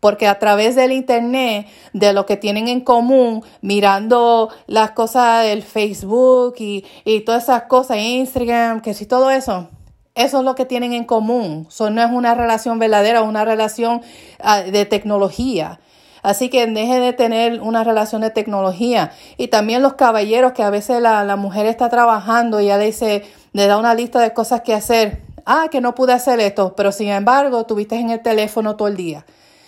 Porque 0.00 0.26
a 0.26 0.38
través 0.38 0.74
del 0.74 0.92
internet, 0.92 1.66
de 1.92 2.12
lo 2.12 2.26
que 2.26 2.36
tienen 2.36 2.68
en 2.68 2.80
común, 2.80 3.42
mirando 3.62 4.50
las 4.66 4.90
cosas 4.90 5.44
del 5.44 5.62
Facebook 5.62 6.54
y, 6.58 6.84
y 7.04 7.20
todas 7.20 7.44
esas 7.44 7.62
cosas, 7.64 7.98
Instagram, 7.98 8.80
que 8.80 8.94
si 8.94 9.06
todo 9.06 9.30
eso, 9.30 9.68
Eso 10.14 10.38
es 10.38 10.44
lo 10.44 10.54
que 10.54 10.64
tienen 10.64 10.92
en 10.92 11.04
común. 11.04 11.66
Eso 11.68 11.90
no 11.90 12.02
es 12.02 12.10
una 12.10 12.34
relación 12.34 12.78
verdadera, 12.78 13.22
una 13.22 13.44
relación 13.44 14.02
ah, 14.40 14.60
de 14.60 14.86
tecnología. 14.86 15.80
Así 16.24 16.48
que 16.48 16.66
deje 16.66 17.00
de 17.00 17.12
tener 17.12 17.60
una 17.60 17.84
relación 17.84 18.22
de 18.22 18.30
tecnología. 18.30 19.12
Y 19.36 19.48
también 19.48 19.82
los 19.82 19.92
caballeros 19.92 20.52
que 20.52 20.62
a 20.62 20.70
veces 20.70 21.02
la, 21.02 21.36
mujer 21.36 21.66
está 21.66 21.90
trabajando 21.90 22.62
y 22.62 22.66
ya 22.68 22.78
le 22.78 22.86
dice, 22.86 23.24
le 23.52 23.66
da 23.66 23.76
una 23.76 23.94
lista 23.94 24.20
de 24.20 24.32
cosas 24.32 24.62
que 24.62 24.72
hacer. 24.72 25.20
Ah, 25.44 25.66
que 25.70 25.82
no 25.82 25.94
pude 25.94 26.14
hacer 26.14 26.40
esto, 26.40 26.74
pero 26.74 26.92
sin 26.92 27.10
embargo, 27.10 27.66
tuviste 27.66 27.96
en 27.96 28.08
el 28.08 28.22
teléfono 28.22 28.74
todo 28.74 28.88
el 28.88 28.96
día. 28.96 29.26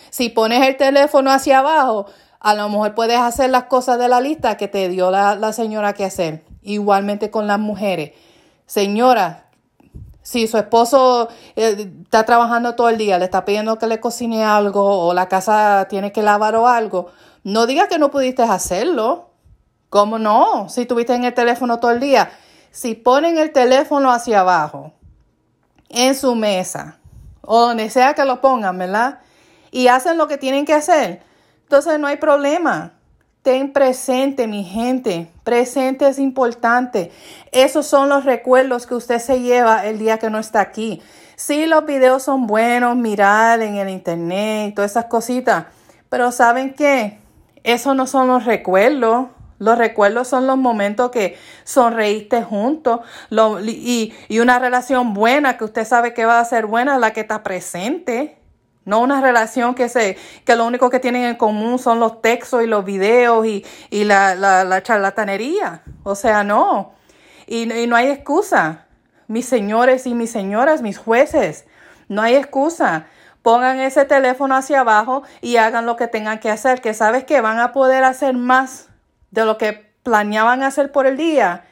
Si 0.08 0.30
pones 0.30 0.66
el 0.66 0.78
teléfono 0.78 1.30
hacia 1.30 1.58
abajo, 1.58 2.06
a 2.40 2.54
lo 2.54 2.70
mejor 2.70 2.94
puedes 2.94 3.18
hacer 3.18 3.50
las 3.50 3.64
cosas 3.64 3.98
de 3.98 4.08
la 4.08 4.22
lista 4.22 4.56
que 4.56 4.66
te 4.66 4.88
dio 4.88 5.10
la, 5.10 5.34
la 5.34 5.52
señora 5.52 5.92
que 5.92 6.06
hacer. 6.06 6.42
Igualmente 6.62 7.30
con 7.30 7.46
las 7.46 7.58
mujeres. 7.58 8.12
Señora, 8.64 9.45
si 10.26 10.48
su 10.48 10.58
esposo 10.58 11.28
eh, 11.54 11.88
está 12.02 12.24
trabajando 12.24 12.74
todo 12.74 12.88
el 12.88 12.98
día, 12.98 13.16
le 13.16 13.26
está 13.26 13.44
pidiendo 13.44 13.78
que 13.78 13.86
le 13.86 14.00
cocine 14.00 14.44
algo 14.44 15.06
o 15.06 15.14
la 15.14 15.28
casa 15.28 15.86
tiene 15.88 16.10
que 16.10 16.20
lavar 16.20 16.56
o 16.56 16.66
algo, 16.66 17.12
no 17.44 17.64
diga 17.64 17.86
que 17.86 18.00
no 18.00 18.10
pudiste 18.10 18.42
hacerlo. 18.42 19.30
¿Cómo 19.88 20.18
no? 20.18 20.68
Si 20.68 20.84
tuviste 20.84 21.14
en 21.14 21.22
el 21.22 21.32
teléfono 21.32 21.78
todo 21.78 21.92
el 21.92 22.00
día. 22.00 22.32
Si 22.72 22.94
ponen 22.94 23.38
el 23.38 23.52
teléfono 23.52 24.10
hacia 24.10 24.40
abajo, 24.40 24.92
en 25.90 26.16
su 26.16 26.34
mesa, 26.34 26.98
o 27.42 27.60
donde 27.60 27.88
sea 27.88 28.14
que 28.14 28.24
lo 28.24 28.40
pongan, 28.40 28.76
¿verdad? 28.78 29.20
Y 29.70 29.86
hacen 29.86 30.18
lo 30.18 30.26
que 30.26 30.38
tienen 30.38 30.64
que 30.64 30.74
hacer, 30.74 31.22
entonces 31.62 32.00
no 32.00 32.08
hay 32.08 32.16
problema. 32.16 32.94
Ten 33.46 33.72
presente, 33.72 34.48
mi 34.48 34.64
gente. 34.64 35.30
Presente 35.44 36.08
es 36.08 36.18
importante. 36.18 37.12
Esos 37.52 37.86
son 37.86 38.08
los 38.08 38.24
recuerdos 38.24 38.88
que 38.88 38.96
usted 38.96 39.20
se 39.20 39.40
lleva 39.40 39.86
el 39.86 40.00
día 40.00 40.18
que 40.18 40.30
no 40.30 40.40
está 40.40 40.60
aquí. 40.60 41.00
Sí, 41.36 41.66
los 41.66 41.86
videos 41.86 42.24
son 42.24 42.48
buenos, 42.48 42.96
mirar 42.96 43.62
en 43.62 43.76
el 43.76 43.88
internet, 43.88 44.74
todas 44.74 44.90
esas 44.90 45.04
cositas. 45.04 45.66
Pero 46.08 46.32
¿saben 46.32 46.74
qué? 46.74 47.20
Esos 47.62 47.94
no 47.94 48.08
son 48.08 48.26
los 48.26 48.46
recuerdos. 48.46 49.28
Los 49.60 49.78
recuerdos 49.78 50.26
son 50.26 50.48
los 50.48 50.56
momentos 50.56 51.12
que 51.12 51.38
sonreíste 51.62 52.42
juntos 52.42 52.98
y, 53.30 54.12
y 54.26 54.38
una 54.40 54.58
relación 54.58 55.14
buena 55.14 55.56
que 55.56 55.62
usted 55.62 55.84
sabe 55.84 56.14
que 56.14 56.24
va 56.24 56.40
a 56.40 56.44
ser 56.44 56.66
buena, 56.66 56.98
la 56.98 57.12
que 57.12 57.20
está 57.20 57.44
presente. 57.44 58.38
No 58.86 59.00
una 59.00 59.20
relación 59.20 59.74
que, 59.74 59.90
se, 59.90 60.16
que 60.46 60.56
lo 60.56 60.64
único 60.64 60.88
que 60.88 61.00
tienen 61.00 61.24
en 61.24 61.34
común 61.34 61.78
son 61.78 62.00
los 62.00 62.22
textos 62.22 62.62
y 62.62 62.66
los 62.66 62.84
videos 62.84 63.44
y, 63.44 63.64
la, 64.04 64.80
charlatanería. 64.82 65.82
O 66.04 66.14
sea, 66.14 66.44
no. 66.44 66.94
Y, 67.46 67.70
y 67.70 67.86
no 67.86 67.96
hay 67.96 68.06
excusa. 68.06 68.86
Mis 69.26 69.46
señores 69.46 70.06
y 70.06 70.14
mis 70.14 70.30
señoras, 70.30 70.82
mis 70.82 70.96
jueces, 70.96 71.66
no 72.08 72.22
hay 72.22 72.36
excusa 72.36 73.06
pongan 73.42 73.78
ese 73.78 74.04
teléfono 74.04 74.56
hacia 74.56 74.80
abajo 74.80 75.22
y 75.40 75.56
hagan 75.56 75.86
lo 75.86 75.94
que 75.94 76.08
tengan 76.08 76.40
que 76.40 76.50
hacer, 76.50 76.80
que 76.80 76.94
sabes 76.94 77.22
que 77.22 77.40
van 77.40 77.60
a 77.60 77.70
poder 77.70 78.02
hacer 78.02 78.34
más 78.34 78.88
de 79.30 79.44
lo 79.44 79.56
que 79.56 79.86
planeaban 80.02 80.64
hacer 80.64 80.90
por 80.90 81.06
el 81.06 81.16
día 81.16 81.64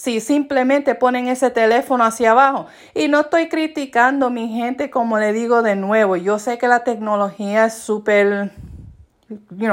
si 0.00 0.20
simplemente 0.20 0.94
ponen 0.94 1.28
ese 1.28 1.50
teléfono 1.50 2.04
hacia 2.04 2.30
abajo. 2.30 2.68
Y 2.94 3.08
no 3.08 3.20
estoy 3.20 3.50
criticando 3.50 4.30
mi 4.30 4.48
gente, 4.48 4.88
como 4.88 5.18
le 5.18 5.34
digo 5.34 5.60
de 5.60 5.76
nuevo, 5.76 6.16
yo 6.16 6.38
sé 6.38 6.56
que 6.56 6.68
la 6.68 6.84
tecnología 6.84 7.66
es 7.66 7.74
súper, 7.74 8.50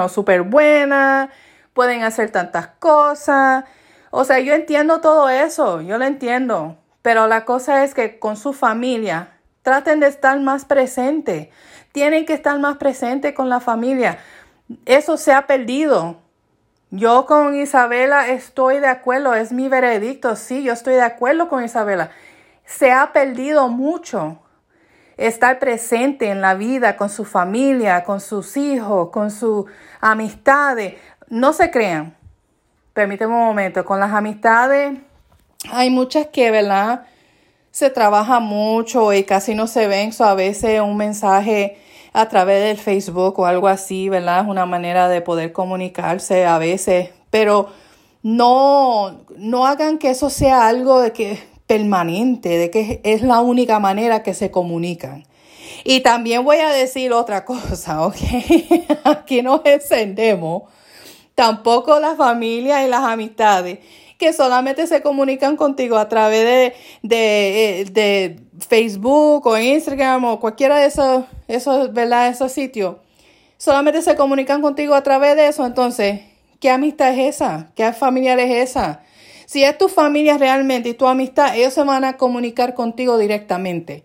súper 0.10 0.42
buena, 0.42 1.30
pueden 1.72 2.04
hacer 2.04 2.30
tantas 2.30 2.68
cosas. 2.68 3.64
O 4.12 4.26
sea, 4.26 4.42
yo 4.42 4.54
entiendo 4.54 5.00
todo 5.00 5.30
eso, 5.30 5.80
yo 5.80 5.98
lo 5.98 6.04
entiendo. 6.04 6.76
Pero 7.02 7.28
la 7.28 7.46
cosa 7.46 7.86
es 7.86 7.94
que 7.94 8.20
con 8.20 8.36
su 8.36 8.52
familia 8.52 9.30
traten 9.62 10.02
de 10.02 10.08
estar 10.08 10.38
más 10.42 10.66
presente. 10.66 11.52
Tienen 11.94 12.26
que 12.26 12.34
estar 12.34 12.60
más 12.60 12.76
presente 12.76 13.34
con 13.34 13.48
la 13.48 13.62
familia. 13.62 14.20
Eso 14.86 15.16
se 15.16 15.32
ha 15.32 15.48
perdido. 15.48 16.18
Yo 16.90 17.26
con 17.26 17.56
Isabela 17.56 18.30
estoy 18.30 18.80
de 18.80 18.88
acuerdo, 18.88 19.34
es 19.34 19.52
mi 19.52 19.68
veredicto, 19.68 20.36
sí, 20.36 20.64
yo 20.64 20.74
estoy 20.74 20.94
de 20.94 21.02
acuerdo 21.02 21.50
con 21.50 21.64
Isabela. 21.64 22.12
Se 22.66 22.92
ha 22.92 23.12
perdido 23.12 23.68
mucho 23.68 24.40
estar 25.18 25.60
presente 25.60 26.30
en 26.30 26.42
la 26.42 26.54
vida 26.54 26.96
con 26.96 27.10
su 27.10 27.26
familia, 27.26 28.04
con 28.04 28.22
sus 28.22 28.56
hijos, 28.56 29.10
con 29.10 29.32
sus 29.32 29.66
amistades. 30.00 30.96
No 31.28 31.52
se 31.54 31.72
crean. 31.72 32.16
Permíteme 32.94 33.34
un 33.34 33.46
momento, 33.46 33.84
con 33.84 34.00
las 34.00 34.14
amistades 34.14 34.98
hay 35.72 35.90
muchas 35.90 36.28
que, 36.28 36.52
¿verdad? 36.52 37.06
Se 37.72 37.90
trabaja 37.90 38.40
mucho 38.40 39.14
y 39.14 39.24
casi 39.24 39.56
no 39.56 39.68
se 39.68 39.88
ven, 39.88 40.12
a 40.20 40.34
veces 40.34 40.82
un 40.82 40.98
mensaje 40.98 41.78
a 42.18 42.30
través 42.30 42.64
del 42.64 42.78
Facebook 42.78 43.40
o 43.40 43.46
algo 43.46 43.68
así, 43.68 44.10
¿verdad? 44.10 44.42
Es 44.42 44.48
una 44.48 44.66
manera 44.66 45.08
de 45.08 45.22
poder 45.22 45.52
comunicarse 45.52 46.48
a 46.48 46.58
veces, 46.58 47.12
pero 47.30 47.70
no, 48.24 49.24
no 49.38 49.68
hagan 49.68 50.00
que 50.00 50.10
eso 50.10 50.32
sea 50.32 50.68
algo 50.68 51.00
de 51.00 51.14
que 51.14 51.40
permanente, 51.68 52.58
de 52.58 52.72
que 52.72 53.02
es 53.04 53.22
la 53.22 53.42
única 53.42 53.78
manera 53.80 54.24
que 54.24 54.34
se 54.34 54.50
comunican. 54.50 55.26
Y 55.84 56.00
también 56.00 56.44
voy 56.44 56.58
a 56.58 56.70
decir 56.70 57.14
otra 57.14 57.46
cosa, 57.46 58.02
¿ok? 58.08 58.16
Aquí 59.04 59.44
nos 59.44 59.62
encendemos. 59.64 60.64
Tampoco 61.36 62.00
la 62.00 62.16
familia 62.16 62.84
y 62.84 62.90
las 62.90 63.04
amistades 63.04 63.78
que 64.18 64.34
solamente 64.34 64.88
se 64.88 65.02
comunican 65.02 65.56
contigo 65.56 65.98
a 65.98 66.10
través 66.10 66.44
de, 66.44 66.74
de, 67.04 67.82
eh, 67.82 67.86
de 67.86 68.40
Facebook 68.68 69.46
o 69.46 69.58
Instagram 69.58 70.26
o 70.26 70.40
cualquiera 70.40 70.78
de 70.78 70.88
esos, 70.88 71.26
esos, 71.48 71.94
¿verdad? 71.94 72.30
esos 72.30 72.52
sitios. 72.52 72.96
Solamente 73.58 74.02
se 74.02 74.16
comunican 74.16 74.62
contigo 74.62 74.96
a 74.96 75.04
través 75.04 75.36
de 75.36 75.48
eso. 75.48 75.66
Entonces, 75.66 76.22
¿qué 76.60 76.70
amistad 76.70 77.14
es 77.14 77.36
esa? 77.36 77.72
¿Qué 77.76 77.92
familiar 77.94 78.40
es 78.40 78.70
esa? 78.70 79.04
Si 79.46 79.64
es 79.64 79.78
tu 79.78 79.88
familia 79.88 80.38
realmente 80.38 80.90
y 80.90 80.94
tu 80.94 81.08
amistad, 81.08 81.56
ellos 81.56 81.74
se 81.74 81.84
van 81.84 82.04
a 82.04 82.18
comunicar 82.18 82.74
contigo 82.74 83.18
directamente. 83.18 84.04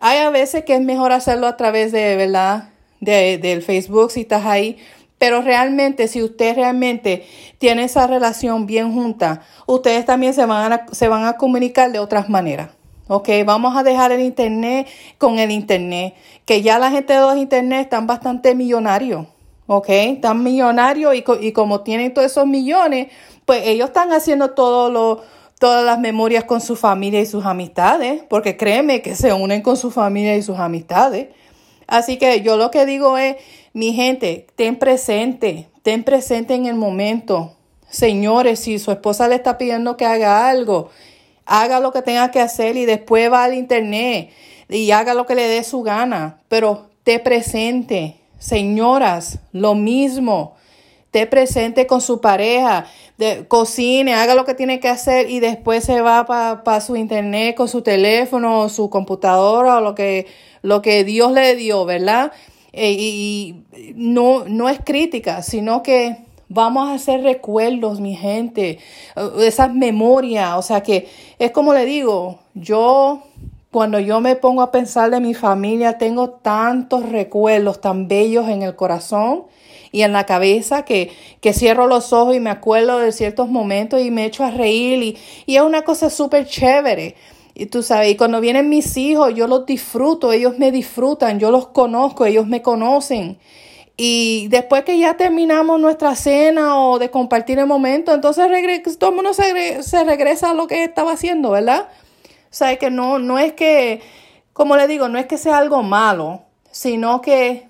Hay 0.00 0.18
a 0.18 0.30
veces 0.30 0.64
que 0.64 0.74
es 0.74 0.80
mejor 0.80 1.12
hacerlo 1.12 1.46
a 1.46 1.56
través 1.56 1.92
de, 1.92 2.16
¿verdad? 2.16 2.70
De, 3.00 3.38
del 3.38 3.62
Facebook 3.62 4.10
si 4.10 4.22
estás 4.22 4.44
ahí 4.46 4.78
pero 5.22 5.40
realmente, 5.40 6.08
si 6.08 6.20
usted 6.20 6.56
realmente 6.56 7.24
tiene 7.58 7.84
esa 7.84 8.08
relación 8.08 8.66
bien 8.66 8.92
junta, 8.92 9.42
ustedes 9.66 10.04
también 10.04 10.34
se 10.34 10.46
van 10.46 10.72
a, 10.72 10.86
se 10.90 11.06
van 11.06 11.26
a 11.26 11.34
comunicar 11.34 11.92
de 11.92 12.00
otras 12.00 12.28
maneras. 12.28 12.70
Ok, 13.06 13.28
vamos 13.46 13.76
a 13.76 13.84
dejar 13.84 14.10
el 14.10 14.20
internet 14.20 14.88
con 15.18 15.38
el 15.38 15.52
internet, 15.52 16.16
que 16.44 16.60
ya 16.60 16.80
la 16.80 16.90
gente 16.90 17.12
de 17.12 17.20
los 17.20 17.36
internet 17.36 17.82
están 17.82 18.08
bastante 18.08 18.56
millonarios. 18.56 19.28
Ok, 19.68 19.90
están 19.90 20.42
millonarios 20.42 21.14
y, 21.14 21.22
y 21.40 21.52
como 21.52 21.82
tienen 21.82 22.12
todos 22.12 22.28
esos 22.28 22.48
millones, 22.48 23.06
pues 23.46 23.62
ellos 23.64 23.90
están 23.90 24.12
haciendo 24.12 24.50
todo 24.50 24.90
lo, 24.90 25.22
todas 25.60 25.84
las 25.84 26.00
memorias 26.00 26.42
con 26.42 26.60
su 26.60 26.74
familia 26.74 27.20
y 27.20 27.26
sus 27.26 27.46
amistades, 27.46 28.24
porque 28.28 28.56
créeme 28.56 29.02
que 29.02 29.14
se 29.14 29.32
unen 29.32 29.62
con 29.62 29.76
su 29.76 29.92
familia 29.92 30.34
y 30.36 30.42
sus 30.42 30.58
amistades. 30.58 31.28
Así 31.86 32.16
que 32.16 32.40
yo 32.40 32.56
lo 32.56 32.72
que 32.72 32.86
digo 32.86 33.18
es, 33.18 33.36
mi 33.72 33.92
gente, 33.92 34.46
ten 34.54 34.78
presente, 34.78 35.68
ten 35.82 36.04
presente 36.04 36.54
en 36.54 36.66
el 36.66 36.74
momento. 36.74 37.56
Señores, 37.88 38.60
si 38.60 38.78
su 38.78 38.90
esposa 38.90 39.28
le 39.28 39.36
está 39.36 39.58
pidiendo 39.58 39.96
que 39.96 40.06
haga 40.06 40.48
algo, 40.48 40.90
haga 41.46 41.80
lo 41.80 41.92
que 41.92 42.02
tenga 42.02 42.30
que 42.30 42.40
hacer 42.40 42.76
y 42.76 42.84
después 42.84 43.30
va 43.30 43.44
al 43.44 43.54
internet 43.54 44.30
y 44.68 44.90
haga 44.90 45.14
lo 45.14 45.26
que 45.26 45.34
le 45.34 45.48
dé 45.48 45.64
su 45.64 45.82
gana. 45.82 46.40
Pero 46.48 46.90
te 47.04 47.18
presente. 47.18 48.16
Señoras, 48.38 49.38
lo 49.52 49.74
mismo. 49.74 50.56
Te 51.10 51.26
presente 51.26 51.86
con 51.86 52.00
su 52.00 52.20
pareja, 52.20 52.86
de, 53.18 53.46
cocine, 53.46 54.14
haga 54.14 54.34
lo 54.34 54.46
que 54.46 54.54
tiene 54.54 54.80
que 54.80 54.88
hacer 54.88 55.30
y 55.30 55.40
después 55.40 55.84
se 55.84 56.00
va 56.00 56.24
para 56.24 56.80
su 56.80 56.96
internet 56.96 57.54
con 57.54 57.68
su 57.68 57.82
teléfono 57.82 58.60
o 58.60 58.68
su 58.70 58.88
computadora 58.88 59.76
o 59.76 59.80
lo 59.82 59.94
que, 59.94 60.26
lo 60.62 60.80
que 60.80 61.04
Dios 61.04 61.32
le 61.32 61.54
dio, 61.54 61.84
¿verdad? 61.84 62.32
Eh, 62.72 62.92
y 62.92 63.64
no, 63.94 64.44
no 64.46 64.68
es 64.68 64.80
crítica, 64.82 65.42
sino 65.42 65.82
que 65.82 66.16
vamos 66.48 66.88
a 66.88 66.94
hacer 66.94 67.22
recuerdos, 67.22 68.00
mi 68.00 68.16
gente, 68.16 68.78
eh, 69.16 69.30
esas 69.40 69.74
memorias, 69.74 70.54
o 70.56 70.62
sea 70.62 70.82
que 70.82 71.08
es 71.38 71.50
como 71.50 71.74
le 71.74 71.84
digo, 71.84 72.40
yo 72.54 73.22
cuando 73.70 73.98
yo 73.98 74.20
me 74.20 74.36
pongo 74.36 74.60
a 74.60 74.70
pensar 74.70 75.10
de 75.10 75.20
mi 75.20 75.32
familia, 75.32 75.96
tengo 75.96 76.28
tantos 76.28 77.08
recuerdos 77.08 77.80
tan 77.80 78.06
bellos 78.06 78.48
en 78.48 78.62
el 78.62 78.76
corazón 78.76 79.44
y 79.92 80.02
en 80.02 80.12
la 80.12 80.26
cabeza 80.26 80.84
que, 80.84 81.10
que 81.40 81.54
cierro 81.54 81.86
los 81.86 82.12
ojos 82.12 82.36
y 82.36 82.40
me 82.40 82.50
acuerdo 82.50 82.98
de 82.98 83.12
ciertos 83.12 83.48
momentos 83.48 84.02
y 84.02 84.10
me 84.10 84.26
echo 84.26 84.44
a 84.44 84.50
reír 84.50 85.02
y, 85.02 85.18
y 85.46 85.56
es 85.56 85.62
una 85.62 85.82
cosa 85.82 86.10
súper 86.10 86.46
chévere. 86.46 87.14
Y 87.54 87.66
tú 87.66 87.82
sabes, 87.82 88.10
y 88.10 88.16
cuando 88.16 88.40
vienen 88.40 88.68
mis 88.68 88.96
hijos, 88.96 89.34
yo 89.34 89.46
los 89.46 89.66
disfruto, 89.66 90.32
ellos 90.32 90.58
me 90.58 90.72
disfrutan, 90.72 91.38
yo 91.38 91.50
los 91.50 91.68
conozco, 91.68 92.24
ellos 92.24 92.46
me 92.46 92.62
conocen. 92.62 93.38
Y 93.96 94.48
después 94.48 94.84
que 94.84 94.98
ya 94.98 95.16
terminamos 95.16 95.78
nuestra 95.78 96.16
cena 96.16 96.78
o 96.78 96.98
de 96.98 97.10
compartir 97.10 97.58
el 97.58 97.66
momento, 97.66 98.14
entonces 98.14 98.46
todo 98.98 99.10
el 99.10 99.16
mundo 99.16 99.34
se, 99.34 99.82
se 99.82 100.04
regresa 100.04 100.50
a 100.50 100.54
lo 100.54 100.66
que 100.66 100.82
estaba 100.84 101.12
haciendo, 101.12 101.50
¿verdad? 101.50 101.88
sea, 102.52 102.76
que 102.76 102.90
no, 102.90 103.18
no 103.18 103.38
es 103.38 103.54
que, 103.54 104.02
como 104.52 104.76
le 104.76 104.86
digo, 104.86 105.08
no 105.08 105.18
es 105.18 105.26
que 105.26 105.38
sea 105.38 105.58
algo 105.58 105.82
malo, 105.82 106.42
sino 106.70 107.22
que 107.22 107.66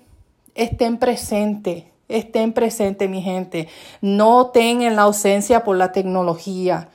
estén 0.55 0.97
presentes, 0.97 1.85
estén 2.09 2.53
presentes, 2.53 3.09
mi 3.09 3.21
gente. 3.21 3.69
No 4.01 4.47
tengan 4.47 4.97
la 4.97 5.03
ausencia 5.03 5.63
por 5.63 5.77
la 5.77 5.93
tecnología. 5.93 6.89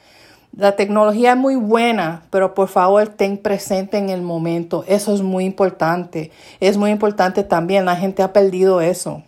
La 0.59 0.75
tecnología 0.75 1.35
es 1.35 1.37
muy 1.37 1.55
buena, 1.55 2.25
pero 2.31 2.53
por 2.53 2.67
favor 2.67 3.05
estén 3.05 3.39
presentes 3.39 4.01
en 4.01 4.11
el 4.11 4.23
momento. 4.23 4.85
Eso 4.89 5.15
es 5.15 5.23
muy 5.23 5.45
importante. 5.45 6.33
Es 6.59 6.77
muy 6.77 6.91
importante 6.91 7.45
también. 7.45 7.85
La 7.85 7.95
gente 7.95 8.25
ha 8.25 8.33
perdido 8.33 8.81
eso. 8.81 9.23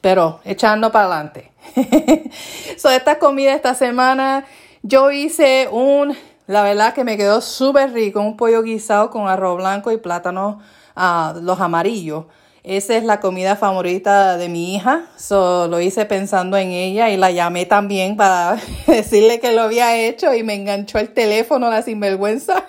Pero 0.00 0.40
echando 0.44 0.90
para 0.90 1.04
adelante. 1.04 1.52
so, 2.78 2.88
esta 2.88 3.18
comida 3.18 3.52
esta 3.52 3.74
semana, 3.74 4.46
yo 4.82 5.10
hice 5.10 5.68
un, 5.70 6.16
la 6.46 6.62
verdad 6.62 6.94
que 6.94 7.04
me 7.04 7.18
quedó 7.18 7.42
súper 7.42 7.92
rico, 7.92 8.22
un 8.22 8.38
pollo 8.38 8.62
guisado 8.62 9.10
con 9.10 9.28
arroz 9.28 9.58
blanco 9.58 9.92
y 9.92 9.98
plátano, 9.98 10.60
uh, 10.96 11.38
los 11.42 11.60
amarillos. 11.60 12.24
Esa 12.66 12.96
es 12.96 13.04
la 13.04 13.20
comida 13.20 13.54
favorita 13.54 14.36
de 14.38 14.48
mi 14.48 14.74
hija. 14.74 15.06
So, 15.16 15.68
lo 15.68 15.80
hice 15.80 16.04
pensando 16.04 16.56
en 16.56 16.72
ella 16.72 17.10
y 17.10 17.16
la 17.16 17.30
llamé 17.30 17.64
también 17.64 18.16
para 18.16 18.60
decirle 18.88 19.38
que 19.38 19.52
lo 19.52 19.62
había 19.62 19.96
hecho 19.96 20.34
y 20.34 20.42
me 20.42 20.54
enganchó 20.54 20.98
el 20.98 21.14
teléfono 21.14 21.70
la 21.70 21.82
sinvergüenza. 21.82 22.64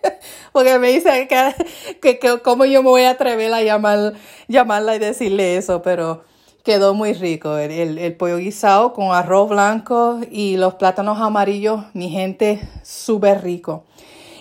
Porque 0.52 0.78
me 0.78 0.88
dice 0.88 1.26
que, 1.28 2.18
que, 2.18 2.40
cómo 2.42 2.66
yo 2.66 2.82
me 2.82 2.90
voy 2.90 3.04
a 3.04 3.10
atrever 3.12 3.54
a 3.54 3.62
llamar, 3.62 4.12
llamarla 4.48 4.96
y 4.96 4.98
decirle 4.98 5.56
eso, 5.56 5.80
pero 5.80 6.24
quedó 6.62 6.92
muy 6.92 7.14
rico. 7.14 7.56
El, 7.56 7.96
el, 7.96 8.16
pollo 8.16 8.36
guisado 8.36 8.92
con 8.92 9.14
arroz 9.14 9.48
blanco 9.48 10.20
y 10.30 10.58
los 10.58 10.74
plátanos 10.74 11.22
amarillos, 11.22 11.84
mi 11.94 12.10
gente, 12.10 12.60
súper 12.82 13.42
rico. 13.42 13.84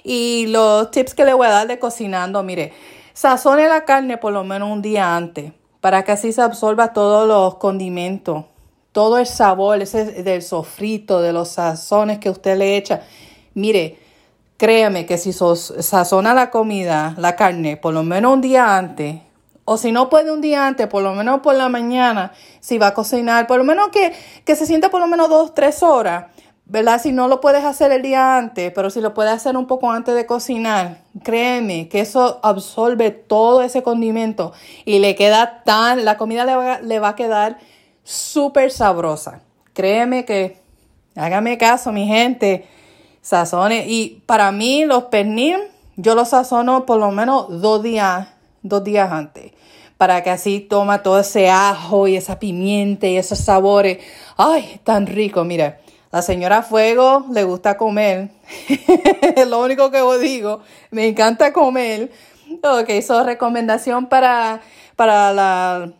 Y 0.03 0.47
los 0.47 0.91
tips 0.91 1.13
que 1.13 1.23
le 1.23 1.33
voy 1.33 1.47
a 1.47 1.51
dar 1.51 1.67
de 1.67 1.79
cocinando, 1.79 2.43
mire, 2.43 2.73
Sazone 3.17 3.67
la 3.67 3.83
carne 3.83 4.19
por 4.19 4.31
lo 4.31 4.43
menos 4.43 4.71
un 4.71 4.83
día 4.83 5.15
antes 5.15 5.51
para 5.81 6.03
que 6.03 6.11
así 6.11 6.31
se 6.31 6.43
absorba 6.43 6.93
todos 6.93 7.27
los 7.27 7.55
condimentos, 7.55 8.45
todo 8.91 9.17
el 9.17 9.25
sabor 9.25 9.81
ese 9.81 10.21
del 10.21 10.43
sofrito, 10.43 11.19
de 11.19 11.33
los 11.33 11.47
sazones 11.49 12.19
que 12.19 12.29
usted 12.29 12.55
le 12.59 12.77
echa. 12.77 13.01
Mire, 13.55 13.97
créame 14.57 15.07
que 15.07 15.17
si 15.17 15.33
sazona 15.33 16.35
la 16.35 16.51
comida, 16.51 17.15
la 17.17 17.35
carne, 17.35 17.75
por 17.75 17.95
lo 17.95 18.03
menos 18.03 18.33
un 18.33 18.41
día 18.41 18.77
antes, 18.77 19.19
o 19.65 19.77
si 19.77 19.91
no 19.91 20.09
puede 20.09 20.31
un 20.31 20.41
día 20.41 20.67
antes, 20.67 20.85
por 20.85 21.01
lo 21.01 21.15
menos 21.15 21.39
por 21.39 21.55
la 21.55 21.69
mañana, 21.69 22.33
si 22.59 22.77
va 22.77 22.89
a 22.89 22.93
cocinar, 22.93 23.47
por 23.47 23.57
lo 23.57 23.63
menos 23.63 23.87
que, 23.87 24.13
que 24.45 24.55
se 24.55 24.67
sienta 24.67 24.91
por 24.91 25.01
lo 25.01 25.07
menos 25.07 25.27
dos, 25.27 25.55
tres 25.55 25.81
horas 25.81 26.25
¿verdad? 26.69 27.01
Si 27.01 27.11
no 27.11 27.27
lo 27.27 27.39
puedes 27.39 27.63
hacer 27.63 27.91
el 27.91 28.01
día 28.01 28.37
antes, 28.37 28.71
pero 28.73 28.89
si 28.89 28.99
lo 28.99 29.13
puedes 29.13 29.31
hacer 29.31 29.55
un 29.55 29.67
poco 29.67 29.89
antes 29.89 30.15
de 30.15 30.25
cocinar, 30.25 30.99
créeme 31.23 31.87
que 31.87 32.01
eso 32.01 32.39
absorbe 32.43 33.11
todo 33.11 33.61
ese 33.61 33.83
condimento 33.83 34.51
y 34.83 34.99
le 34.99 35.15
queda 35.15 35.63
tan, 35.63 36.03
la 36.03 36.17
comida 36.17 36.43
le 36.43 36.55
va, 36.55 36.79
le 36.79 36.99
va 36.99 37.09
a 37.09 37.15
quedar 37.15 37.57
súper 38.03 38.71
sabrosa. 38.71 39.41
Créeme 39.73 40.25
que, 40.25 40.59
hágame 41.15 41.57
caso, 41.57 41.91
mi 41.91 42.05
gente, 42.05 42.67
sazone. 43.21 43.85
Y 43.87 44.23
para 44.25 44.51
mí 44.51 44.85
los 44.85 45.05
pernil, 45.05 45.57
yo 45.95 46.15
los 46.15 46.29
sazono 46.29 46.85
por 46.85 46.99
lo 46.99 47.11
menos 47.11 47.61
dos 47.61 47.81
días, 47.81 48.27
dos 48.61 48.83
días 48.83 49.11
antes 49.11 49.53
para 49.97 50.21
que 50.21 50.29
así 50.29 50.59
toma 50.59 51.01
todo 51.01 51.19
ese 51.19 51.49
ajo 51.49 52.07
y 52.07 52.15
esa 52.15 52.37
pimienta 52.37 53.07
y 53.07 53.17
esos 53.17 53.39
sabores. 53.39 53.97
Ay, 54.37 54.79
tan 54.83 55.07
rico, 55.07 55.43
mira. 55.43 55.79
La 56.11 56.21
señora 56.21 56.61
Fuego 56.61 57.25
le 57.31 57.43
gusta 57.43 57.77
comer. 57.77 58.29
lo 59.47 59.61
único 59.61 59.91
que 59.91 60.01
os 60.01 60.19
digo. 60.21 60.61
Me 60.91 61.07
encanta 61.07 61.51
comer. 61.51 62.11
Ok, 62.63 62.89
eso 62.89 63.23
recomendación 63.23 64.07
para, 64.07 64.61
para 64.95 65.33
la, 65.33 65.91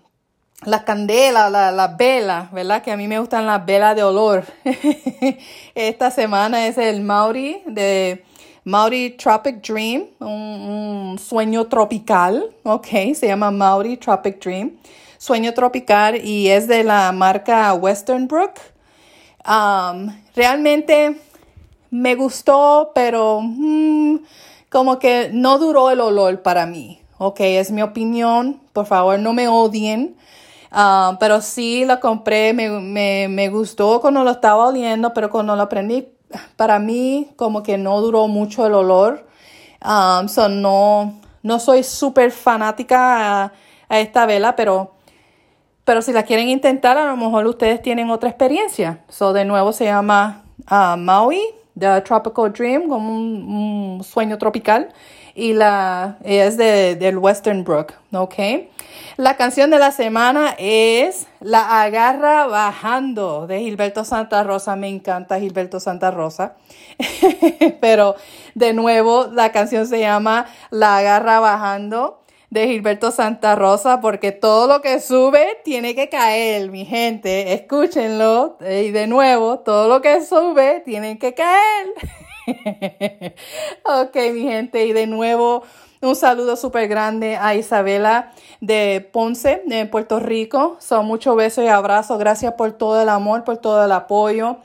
las 0.64 0.84
candelas, 0.84 1.52
las 1.52 1.74
la 1.74 1.88
velas, 1.88 2.52
¿verdad? 2.52 2.82
Que 2.82 2.92
a 2.92 2.98
mí 2.98 3.08
me 3.08 3.20
gustan 3.20 3.46
las 3.46 3.66
velas 3.66 3.96
de 3.98 4.04
olor. 4.04 4.46
Esta 5.76 6.10
semana 6.10 6.68
es 6.68 6.78
el 6.78 7.02
Maori 7.02 7.62
de 7.66 8.24
Maori 8.64 9.12
Tropic 9.12 9.62
Dream, 9.62 10.06
un, 10.20 10.30
un, 10.30 11.20
sueño 11.20 11.68
tropical, 11.68 12.50
ok, 12.64 12.88
se 13.14 13.28
llama 13.28 13.52
Maori 13.52 13.98
Tropic 13.98 14.44
Dream, 14.44 14.78
sueño 15.18 15.54
tropical 15.54 16.24
y 16.24 16.50
es 16.50 16.68
de 16.68 16.84
la 16.84 17.12
marca 17.12 17.74
Western 17.74 18.28
Brook. 18.28 18.54
Realmente 20.36 21.22
me 21.90 22.16
gustó, 22.16 22.92
pero 22.94 23.40
mm, 23.42 24.18
como 24.70 25.00
que 25.00 25.30
no 25.34 25.58
duró 25.58 25.90
el 25.90 26.02
olor 26.02 26.42
para 26.42 26.66
mí. 26.66 27.00
Ok, 27.18 27.40
es 27.40 27.72
mi 27.72 27.82
opinión. 27.82 28.60
Por 28.74 28.86
favor, 28.86 29.20
no 29.20 29.34
me 29.34 29.48
odien. 29.48 30.16
Pero 31.20 31.42
sí 31.42 31.86
lo 31.86 32.00
compré, 32.00 32.54
me, 32.54 33.28
me, 33.28 33.50
gustó 33.50 34.02
cuando 34.02 34.24
lo 34.24 34.32
estaba 34.32 34.68
oliendo, 34.68 35.14
pero 35.14 35.30
cuando 35.30 35.56
lo 35.56 35.64
aprendí, 35.64 36.08
para 36.56 36.78
mí 36.78 37.30
como 37.36 37.64
que 37.64 37.78
no 37.78 38.02
duró 38.02 38.28
mucho 38.28 38.68
el 38.68 38.74
olor. 38.74 39.26
Um, 39.84 40.28
so 40.28 40.50
no, 40.50 41.20
no 41.44 41.60
soy 41.60 41.84
súper 41.84 42.32
fanática 42.32 43.44
a, 43.44 43.54
a, 43.90 44.00
esta 44.00 44.26
vela, 44.26 44.56
pero 44.56 44.97
pero 45.88 46.02
si 46.02 46.12
la 46.12 46.24
quieren 46.24 46.50
intentar, 46.50 46.98
a 46.98 47.06
lo 47.06 47.16
mejor 47.16 47.48
ustedes 47.48 47.82
tienen 47.82 48.10
otra 48.10 48.28
experiencia. 48.28 49.00
So, 49.08 49.32
de 49.32 49.46
nuevo 49.46 49.72
se 49.72 49.86
llama 49.86 50.44
uh, 50.70 50.98
Maui, 50.98 51.42
The 51.80 52.02
Tropical 52.02 52.52
Dream, 52.52 52.90
como 52.90 53.16
un, 53.16 54.04
sueño 54.04 54.38
tropical. 54.38 54.90
Y 55.34 55.54
la 55.54 56.18
es 56.26 56.58
de, 56.58 56.98
del 56.98 57.18
Western 57.18 57.64
Brook, 57.64 57.94
¿ok? 58.12 58.34
La 59.16 59.38
canción 59.38 59.70
de 59.70 59.80
la 59.80 59.92
semana 59.92 60.56
es 60.58 61.28
La 61.40 61.82
Agarra 61.82 62.48
Bajando 62.48 63.48
de 63.48 63.62
Gilberto 63.62 64.04
Santa 64.04 64.44
Rosa. 64.44 64.76
Me 64.76 64.90
encanta 64.90 65.40
Gilberto 65.40 65.80
Santa 65.80 66.12
Rosa. 66.12 66.58
Pero 67.80 68.18
de 68.56 68.74
nuevo, 68.74 69.28
la 69.28 69.54
canción 69.54 69.88
se 69.88 70.02
llama 70.02 70.48
La 70.70 70.98
Agarra 70.98 71.40
Bajando 71.40 72.20
de 72.50 72.68
Gilberto 72.68 73.12
Santa 73.12 73.56
Rosa, 73.56 74.00
porque 74.00 74.32
todo 74.32 74.68
lo 74.68 74.82
que 74.82 75.00
sube 75.00 75.60
tiene 75.64 75.96
que 75.96 76.10
caer, 76.10 76.72
mi 76.72 76.86
gente. 76.86 77.54
Escúchenlo. 77.54 78.58
Y 78.62 78.92
de 78.92 79.08
nuevo, 79.08 79.60
todo 79.60 79.88
lo 79.88 80.02
que 80.02 80.24
sube 80.24 80.82
tiene 80.86 81.20
que 81.20 81.34
caer. 81.34 81.88
ok, 83.84 84.16
mi 84.34 84.44
gente. 84.44 84.86
Y 84.86 84.94
de 84.94 85.08
nuevo, 85.08 85.64
un 86.02 86.16
saludo 86.16 86.56
súper 86.56 86.88
grande 86.88 87.36
a 87.36 87.56
Isabela 87.56 88.32
de 88.62 89.08
Ponce, 89.12 89.62
de 89.66 89.86
Puerto 89.86 90.20
Rico. 90.20 90.78
Son 90.80 91.06
muchos 91.06 91.36
besos 91.36 91.66
y 91.66 91.68
abrazos. 91.68 92.18
Gracias 92.18 92.54
por 92.54 92.72
todo 92.72 93.02
el 93.02 93.10
amor, 93.10 93.44
por 93.44 93.58
todo 93.58 93.84
el 93.84 93.92
apoyo. 93.92 94.58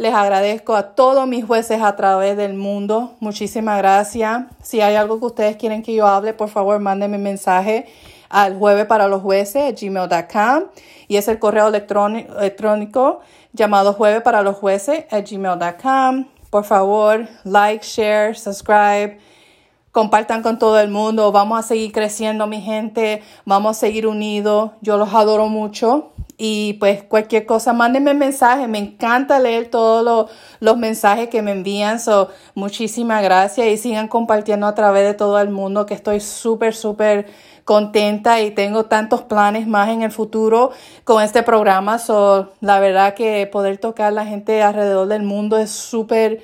Les 0.00 0.14
agradezco 0.14 0.74
a 0.76 0.94
todos 0.94 1.28
mis 1.28 1.44
jueces 1.44 1.82
a 1.82 1.94
través 1.94 2.34
del 2.34 2.54
mundo. 2.54 3.16
Muchísimas 3.20 3.76
gracias. 3.76 4.44
Si 4.62 4.80
hay 4.80 4.94
algo 4.94 5.18
que 5.18 5.26
ustedes 5.26 5.56
quieren 5.56 5.82
que 5.82 5.92
yo 5.92 6.06
hable, 6.06 6.32
por 6.32 6.48
favor, 6.48 6.80
mándenme 6.80 7.18
mensaje 7.18 7.86
al 8.30 8.56
jueves 8.56 8.86
para 8.86 9.08
los 9.08 9.20
jueces, 9.20 9.78
gmail.com. 9.78 10.70
Y 11.06 11.18
es 11.18 11.28
el 11.28 11.38
correo 11.38 11.68
electrónico 11.68 13.20
llamado 13.52 13.92
jueves 13.92 14.22
para 14.22 14.40
los 14.40 14.56
jueces, 14.56 15.04
gmail.com. 15.10 16.24
Por 16.48 16.64
favor, 16.64 17.28
like, 17.44 17.84
share, 17.84 18.34
subscribe. 18.34 19.18
Compartan 19.92 20.42
con 20.42 20.58
todo 20.58 20.78
el 20.78 20.88
mundo. 20.88 21.32
Vamos 21.32 21.58
a 21.58 21.62
seguir 21.62 21.90
creciendo, 21.90 22.46
mi 22.46 22.60
gente. 22.60 23.22
Vamos 23.44 23.76
a 23.76 23.80
seguir 23.80 24.06
unidos. 24.06 24.70
Yo 24.82 24.96
los 24.96 25.12
adoro 25.14 25.48
mucho. 25.48 26.12
Y 26.42 26.74
pues 26.80 27.02
cualquier 27.02 27.44
cosa, 27.44 27.74
mándenme 27.74 28.14
mensaje. 28.14 28.66
Me 28.66 28.78
encanta 28.78 29.38
leer 29.38 29.68
todos 29.68 30.30
los, 30.60 30.76
mensajes 30.78 31.28
que 31.28 31.42
me 31.42 31.52
envían. 31.52 32.00
So, 32.00 32.30
muchísimas 32.54 33.22
gracias 33.22 33.66
y 33.66 33.76
sigan 33.76 34.08
compartiendo 34.08 34.66
a 34.66 34.74
través 34.74 35.04
de 35.06 35.12
todo 35.12 35.38
el 35.38 35.50
mundo 35.50 35.84
que 35.84 35.92
estoy 35.92 36.20
súper, 36.20 36.74
súper 36.74 37.26
contenta 37.64 38.40
y 38.40 38.52
tengo 38.52 38.86
tantos 38.86 39.20
planes 39.20 39.66
más 39.66 39.90
en 39.90 40.00
el 40.00 40.10
futuro 40.10 40.70
con 41.04 41.22
este 41.22 41.42
programa. 41.42 41.98
So, 41.98 42.52
la 42.62 42.80
verdad 42.80 43.12
que 43.12 43.46
poder 43.46 43.76
tocar 43.76 44.06
a 44.06 44.10
la 44.10 44.24
gente 44.24 44.62
alrededor 44.62 45.08
del 45.08 45.24
mundo 45.24 45.58
es 45.58 45.70
súper, 45.70 46.42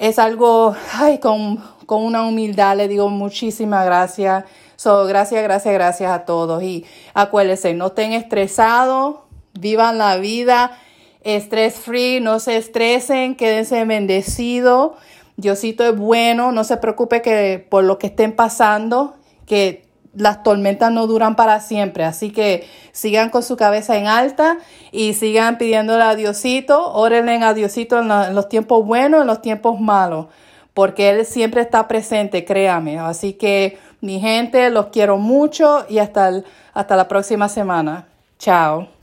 es 0.00 0.18
algo, 0.18 0.74
ay, 0.94 1.18
con, 1.18 1.58
con 1.86 2.02
una 2.02 2.26
humildad 2.26 2.76
le 2.76 2.88
digo 2.88 3.08
muchísimas 3.08 3.84
gracias. 3.84 4.44
So, 4.76 5.04
gracias, 5.04 5.42
gracias, 5.42 5.74
gracias 5.74 6.10
a 6.10 6.24
todos. 6.24 6.62
Y 6.62 6.86
acuérdense, 7.14 7.74
no 7.74 7.88
estén 7.88 8.14
estresados 8.14 9.16
Vivan 9.52 9.98
la 9.98 10.16
vida 10.16 10.78
estrés 11.22 11.74
free, 11.74 12.20
no 12.20 12.40
se 12.40 12.56
estresen, 12.56 13.34
quédense 13.34 13.84
bendecidos. 13.84 14.92
Diosito 15.36 15.84
es 15.84 15.96
bueno, 15.96 16.52
no 16.52 16.64
se 16.64 16.76
preocupe 16.76 17.22
que 17.22 17.64
por 17.68 17.84
lo 17.84 17.98
que 17.98 18.08
estén 18.08 18.34
pasando, 18.34 19.16
que 19.46 19.89
las 20.14 20.42
tormentas 20.42 20.90
no 20.90 21.06
duran 21.06 21.36
para 21.36 21.60
siempre, 21.60 22.04
así 22.04 22.30
que 22.30 22.66
sigan 22.92 23.30
con 23.30 23.42
su 23.42 23.56
cabeza 23.56 23.96
en 23.96 24.06
alta 24.06 24.58
y 24.90 25.14
sigan 25.14 25.58
pidiéndole 25.58 26.02
a 26.02 26.14
Diosito, 26.14 26.92
órenle 26.92 27.36
a 27.42 27.54
Diosito 27.54 28.00
en, 28.00 28.34
los 28.34 28.48
tiempos 28.48 28.84
buenos, 28.84 29.20
en 29.20 29.26
los 29.26 29.40
tiempos 29.40 29.80
malos, 29.80 30.26
porque 30.74 31.10
Él 31.10 31.26
siempre 31.26 31.60
está 31.60 31.86
presente, 31.86 32.44
créame. 32.44 32.98
Así 32.98 33.34
que 33.34 33.78
mi 34.00 34.20
gente, 34.20 34.70
los 34.70 34.86
quiero 34.86 35.18
mucho 35.18 35.84
y 35.88 35.98
hasta, 35.98 36.42
hasta 36.72 36.96
la 36.96 37.06
próxima 37.06 37.48
semana. 37.48 38.06
Chao. 38.38 38.99